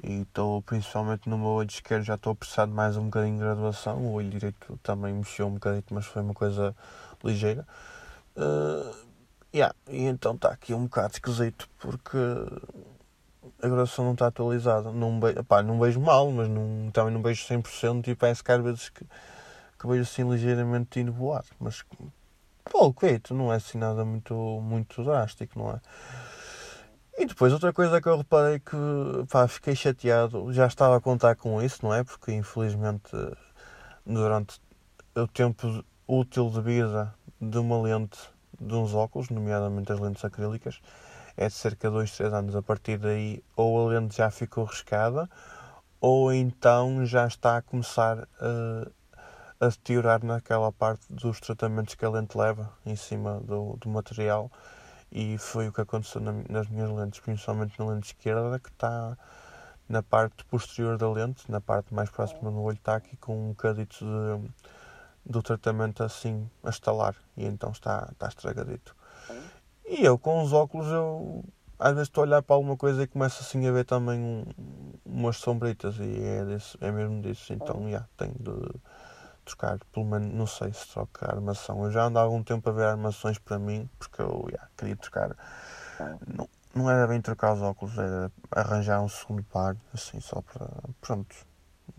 e 0.00 0.22
estou 0.22 0.62
principalmente 0.62 1.28
no 1.28 1.36
meu 1.36 1.48
olho 1.48 1.68
esquerdo 1.68 2.04
já 2.04 2.14
estou 2.14 2.32
a 2.32 2.36
precisar 2.36 2.66
de 2.66 2.72
mais 2.72 2.96
um 2.96 3.04
bocadinho 3.04 3.36
de 3.36 3.42
graduação. 3.42 3.98
O 3.98 4.12
olho 4.12 4.30
direito 4.30 4.78
também 4.82 5.12
mexeu 5.12 5.46
um 5.46 5.54
bocadinho 5.54 5.84
mas 5.90 6.06
foi 6.06 6.22
uma 6.22 6.34
coisa 6.34 6.74
ligeira. 7.22 7.66
Uh, 8.36 8.94
yeah, 9.54 9.74
e 9.88 10.04
então 10.04 10.34
está 10.34 10.50
aqui 10.50 10.72
um 10.72 10.84
bocado 10.84 11.14
esquisito 11.14 11.68
porque 11.78 12.16
a 13.62 13.68
graduação 13.68 14.04
não 14.04 14.12
está 14.12 14.28
atualizada. 14.28 14.90
Não, 14.92 15.18
be 15.20 15.42
pá, 15.42 15.62
não 15.62 15.78
vejo 15.78 16.00
mal 16.00 16.30
mas 16.30 16.48
não, 16.48 16.90
também 16.92 17.12
não 17.12 17.22
vejo 17.22 17.46
100% 17.46 18.08
e 18.08 18.14
parece 18.14 18.42
que 18.42 18.52
às 18.52 18.62
vezes 18.62 18.88
que, 18.88 19.04
que 19.78 19.86
vejo 19.86 20.02
assim 20.02 20.28
ligeiramente 20.28 21.00
inovoado 21.00 21.48
mas 21.60 21.84
pouco, 22.64 23.04
eito, 23.04 23.34
não 23.34 23.52
é 23.52 23.56
assim 23.56 23.78
nada 23.78 24.04
muito, 24.04 24.34
muito 24.62 25.04
drástico 25.04 25.58
não 25.58 25.70
é 25.70 25.80
e 27.22 27.26
depois 27.26 27.52
outra 27.52 27.72
coisa 27.72 28.00
que 28.02 28.08
eu 28.08 28.16
reparei 28.16 28.58
que 28.58 28.76
pá, 29.30 29.46
fiquei 29.46 29.76
chateado, 29.76 30.52
já 30.52 30.66
estava 30.66 30.96
a 30.96 31.00
contar 31.00 31.36
com 31.36 31.62
isso, 31.62 31.78
não 31.84 31.94
é? 31.94 32.02
Porque 32.02 32.32
infelizmente 32.32 33.12
durante 34.04 34.60
o 35.14 35.28
tempo 35.28 35.84
útil 36.08 36.50
de 36.50 36.60
vida 36.60 37.14
de 37.40 37.58
uma 37.58 37.80
lente 37.80 38.18
de 38.60 38.74
uns 38.74 38.92
óculos, 38.92 39.30
nomeadamente 39.30 39.92
as 39.92 40.00
lentes 40.00 40.24
acrílicas, 40.24 40.80
é 41.36 41.46
de 41.46 41.54
cerca 41.54 41.88
de 41.88 41.94
2, 41.94 42.10
3 42.10 42.32
anos. 42.32 42.56
A 42.56 42.62
partir 42.62 42.98
daí 42.98 43.40
ou 43.54 43.86
a 43.86 43.90
lente 43.92 44.16
já 44.16 44.28
ficou 44.28 44.64
riscada 44.64 45.30
ou 46.00 46.32
então 46.32 47.06
já 47.06 47.24
está 47.28 47.58
a 47.58 47.62
começar 47.62 48.26
a, 48.40 48.88
a 49.64 49.68
deteriorar 49.68 50.24
naquela 50.24 50.72
parte 50.72 51.06
dos 51.08 51.38
tratamentos 51.38 51.94
que 51.94 52.04
a 52.04 52.10
lente 52.10 52.36
leva 52.36 52.68
em 52.84 52.96
cima 52.96 53.40
do, 53.44 53.76
do 53.80 53.88
material 53.88 54.50
e 55.12 55.36
foi 55.36 55.68
o 55.68 55.72
que 55.72 55.80
aconteceu 55.82 56.22
nas 56.48 56.68
minhas 56.68 56.90
lentes, 56.90 57.20
principalmente 57.20 57.78
na 57.78 57.84
lente 57.86 58.06
esquerda, 58.06 58.58
que 58.58 58.70
está 58.70 59.16
na 59.86 60.02
parte 60.02 60.42
posterior 60.46 60.96
da 60.96 61.10
lente, 61.10 61.50
na 61.50 61.60
parte 61.60 61.92
mais 61.92 62.08
próxima 62.08 62.50
do 62.50 62.62
olho, 62.62 62.76
está 62.76 62.96
aqui 62.96 63.14
com 63.18 63.36
um 63.36 63.48
bocadito 63.50 64.02
de, 64.02 64.50
do 65.26 65.42
tratamento 65.42 66.02
assim 66.02 66.48
a 66.64 66.70
estalar. 66.70 67.14
E 67.36 67.44
então 67.44 67.70
está, 67.70 68.08
está 68.10 68.26
estragadito. 68.26 68.96
E 69.84 70.02
eu 70.02 70.18
com 70.18 70.42
os 70.42 70.54
óculos 70.54 70.86
eu 70.88 71.44
às 71.78 71.92
vezes 71.92 72.08
estou 72.08 72.22
a 72.22 72.26
olhar 72.26 72.42
para 72.42 72.56
alguma 72.56 72.76
coisa 72.76 73.02
e 73.02 73.06
começo 73.06 73.42
assim 73.42 73.66
a 73.66 73.72
ver 73.72 73.84
também 73.84 74.18
um, 74.18 74.44
umas 75.04 75.36
sombritas. 75.36 75.96
E 75.98 76.22
é, 76.22 76.44
desse, 76.44 76.78
é 76.80 76.90
mesmo 76.90 77.20
disso, 77.20 77.52
então 77.52 77.82
já 77.82 77.88
yeah, 77.88 78.08
tenho 78.16 78.34
de 78.38 78.80
trocar, 79.52 79.78
pelo 79.92 80.06
menos, 80.06 80.32
não 80.34 80.46
sei 80.46 80.72
se 80.72 80.88
troca 80.88 81.26
a 81.26 81.34
armação. 81.34 81.84
Eu 81.84 81.90
já 81.90 82.04
ando 82.04 82.18
há 82.18 82.22
algum 82.22 82.42
tempo 82.42 82.68
a 82.68 82.72
ver 82.72 82.84
armações 82.84 83.38
para 83.38 83.58
mim, 83.58 83.88
porque 83.98 84.20
eu 84.20 84.46
yeah, 84.48 84.68
queria 84.76 84.96
trocar. 84.96 85.36
Não, 86.26 86.48
não 86.74 86.90
era 86.90 87.06
bem 87.06 87.20
trocar 87.20 87.52
os 87.52 87.62
óculos, 87.62 87.96
era 87.98 88.30
arranjar 88.50 89.00
um 89.02 89.08
segundo 89.08 89.42
par, 89.44 89.76
assim, 89.92 90.20
só 90.20 90.40
para. 90.40 90.68
Pronto, 91.00 91.34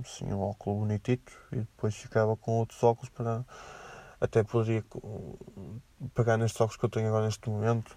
assim, 0.03 0.25
um 0.25 0.41
óculos 0.41 0.79
bonitito 0.79 1.31
e 1.51 1.57
depois 1.57 1.95
ficava 1.95 2.35
com 2.35 2.59
outros 2.59 2.81
óculos 2.83 3.09
para. 3.09 3.45
Até 4.19 4.41
poderia 4.41 4.83
pegar 6.13 6.37
nestes 6.37 6.59
óculos 6.59 6.77
que 6.77 6.85
eu 6.85 6.89
tenho 6.89 7.09
agora 7.09 7.25
neste 7.25 7.49
momento 7.49 7.95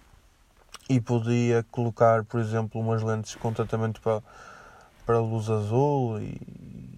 e 0.89 1.01
podia 1.01 1.65
colocar, 1.71 2.25
por 2.25 2.41
exemplo, 2.41 2.81
umas 2.81 3.01
lentes 3.03 3.37
com 3.37 3.53
tratamento 3.53 4.01
para, 4.01 4.23
para 5.05 5.21
luz 5.21 5.49
azul 5.49 6.21
e, 6.21 6.96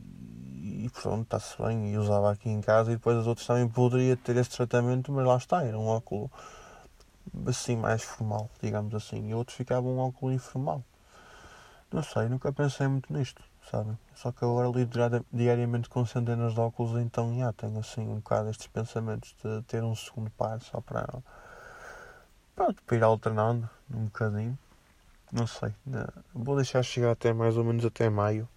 e 0.88 0.90
pronto, 0.90 1.22
está-se 1.22 1.61
bem. 1.62 1.92
E 1.92 1.98
usava 1.98 2.33
aqui 2.33 2.48
em 2.48 2.61
casa 2.61 2.90
e 2.90 2.96
depois 2.96 3.18
as 3.18 3.27
outras 3.27 3.46
também 3.46 3.68
poderia 3.68 4.16
ter 4.16 4.37
esse 4.37 4.51
tratamento, 4.51 5.12
mas 5.12 5.27
lá 5.27 5.37
está, 5.37 5.62
era 5.62 5.79
um 5.79 5.87
óculo 5.87 6.31
assim 7.46 7.77
mais 7.77 8.03
formal, 8.03 8.51
digamos 8.61 8.94
assim. 8.94 9.29
E 9.29 9.35
outros 9.35 9.57
ficavam 9.57 9.96
um 9.96 9.98
óculo 9.98 10.33
informal. 10.33 10.83
Não 11.92 12.03
sei, 12.03 12.29
nunca 12.29 12.53
pensei 12.53 12.87
muito 12.87 13.12
nisto, 13.12 13.42
sabe? 13.70 13.96
Só 14.14 14.33
que 14.33 14.44
agora 14.44 14.68
lido 14.68 14.98
diariamente 15.33 15.88
com 15.88 16.05
centenas 16.05 16.53
de 16.55 16.61
óculos, 16.61 17.01
então 17.01 17.38
já 17.38 17.53
tenho 17.53 17.79
assim 17.79 18.03
um 18.03 18.16
bocado 18.16 18.51
estes 18.51 18.66
pensamentos 18.66 19.35
de 19.42 19.62
ter 19.62 19.83
um 19.83 19.94
segundo 19.94 20.31
par 20.33 20.61
só 20.61 20.81
para, 20.83 21.07
pronto, 22.55 22.83
para 22.83 22.96
ir 22.96 23.03
alternando 23.03 23.68
um 23.90 24.05
bocadinho. 24.05 24.59
Não 25.33 25.46
sei, 25.46 25.74
né? 25.85 26.07
vou 26.35 26.57
deixar 26.57 26.83
chegar 26.83 27.11
até 27.12 27.33
mais 27.33 27.57
ou 27.57 27.64
menos 27.64 27.85
até 27.85 28.09
maio 28.09 28.48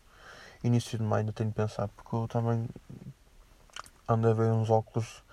início 0.63 0.97
de 0.97 1.03
maio 1.03 1.31
tenho 1.33 1.49
de 1.49 1.55
pensar, 1.55 1.87
porque 1.89 2.15
eu 2.15 2.27
também 2.27 2.67
ando 4.07 4.29
a 4.29 4.33
ver 4.33 4.51
uns 4.51 4.69
óculos 4.69 5.23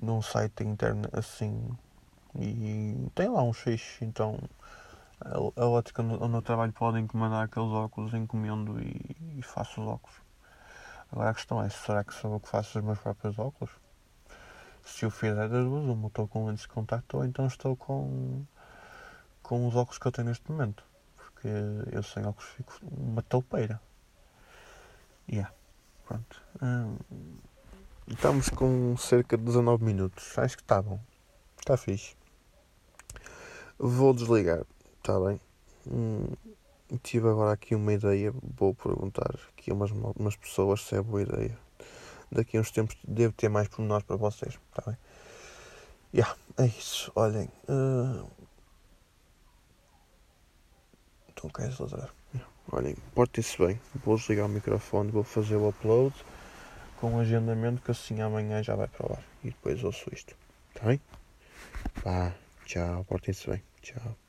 num 0.00 0.22
site 0.22 0.64
interno 0.64 1.08
assim 1.12 1.76
e 2.34 3.10
tem 3.14 3.28
lá 3.28 3.42
um 3.42 3.52
fixe, 3.52 4.04
então 4.04 4.38
a, 5.20 5.62
a 5.62 5.66
ótica 5.66 6.02
onde 6.02 6.34
eu 6.34 6.42
trabalho 6.42 6.72
pode 6.72 6.98
encomendar 6.98 7.44
aqueles 7.44 7.70
óculos, 7.70 8.14
encomendo 8.14 8.80
e, 8.80 9.16
e, 9.38 9.42
faço 9.42 9.80
os 9.80 9.86
óculos. 9.86 10.16
Agora 11.10 11.30
a 11.30 11.34
questão 11.34 11.62
é, 11.62 11.68
será 11.68 12.02
que 12.02 12.14
sou 12.14 12.32
eu 12.32 12.40
que 12.40 12.48
faço 12.48 12.78
os 12.78 12.84
meus 12.84 12.98
próprios 12.98 13.38
óculos? 13.38 13.70
Se 14.82 15.04
eu 15.04 15.10
fizer 15.10 15.48
das 15.48 15.64
duas, 15.64 15.84
uma 15.84 16.08
estou 16.08 16.26
com 16.26 16.46
lentes 16.46 16.62
de 16.62 16.68
contacto 16.68 17.18
ou 17.18 17.24
então 17.24 17.46
estou 17.46 17.76
com, 17.76 18.44
com 19.42 19.66
os 19.68 19.76
óculos 19.76 19.98
que 19.98 20.06
eu 20.06 20.12
tenho 20.12 20.28
neste 20.28 20.50
momento. 20.50 20.84
Porque 21.16 21.48
eu 21.92 22.02
sem 22.02 22.24
óculos 22.26 22.50
fico 22.50 22.72
uma 22.82 23.22
toupeira. 23.22 23.80
Yeah. 25.30 25.52
Pronto. 26.06 26.42
Estamos 28.08 28.48
com 28.50 28.96
cerca 28.96 29.36
de 29.36 29.44
19 29.44 29.84
minutos. 29.84 30.36
Acho 30.38 30.56
que 30.56 30.62
está 30.62 30.82
bom. 30.82 31.00
Está 31.58 31.76
fixe. 31.76 32.14
Vou 33.78 34.12
desligar. 34.12 34.64
Está 34.98 35.18
bem? 35.20 35.40
Hum, 35.86 36.28
tive 37.02 37.28
agora 37.28 37.52
aqui 37.52 37.74
uma 37.74 37.92
ideia. 37.92 38.32
Vou 38.56 38.74
perguntar 38.74 39.34
aqui 39.50 39.70
a 39.70 39.74
umas, 39.74 39.90
umas 39.90 40.36
pessoas 40.36 40.82
se 40.82 40.96
é 40.96 41.02
boa 41.02 41.22
ideia. 41.22 41.58
Daqui 42.30 42.56
a 42.56 42.60
uns 42.60 42.70
tempos 42.70 42.96
devo 43.06 43.32
ter 43.32 43.48
mais 43.48 43.68
pormenores 43.68 44.06
para 44.06 44.16
vocês. 44.16 44.58
Está 44.70 44.90
bem? 44.90 44.98
Yeah, 46.14 46.36
é 46.58 46.66
isso. 46.66 47.10
Olhem. 47.14 47.48
Uh... 47.68 48.28
Então 51.28 51.50
queres 51.50 51.78
ladrar? 51.78 52.12
Olhem, 52.70 52.96
portem-se 53.14 53.58
bem. 53.58 53.80
Vou 54.04 54.16
desligar 54.16 54.46
o 54.46 54.48
microfone, 54.48 55.10
vou 55.10 55.24
fazer 55.24 55.56
o 55.56 55.68
upload 55.68 56.14
com 56.96 57.12
um 57.12 57.18
agendamento 57.18 57.82
que 57.82 57.90
assim 57.90 58.20
amanhã 58.20 58.62
já 58.62 58.76
vai 58.76 58.88
para 58.88 59.12
lá. 59.12 59.18
E 59.42 59.48
depois 59.48 59.82
ouço 59.82 60.08
isto. 60.12 60.36
Está 60.74 60.86
bem? 60.86 61.00
Pá, 62.02 62.32
tchau, 62.64 63.04
portem-se 63.04 63.50
bem. 63.50 63.62
Tchau. 63.82 64.21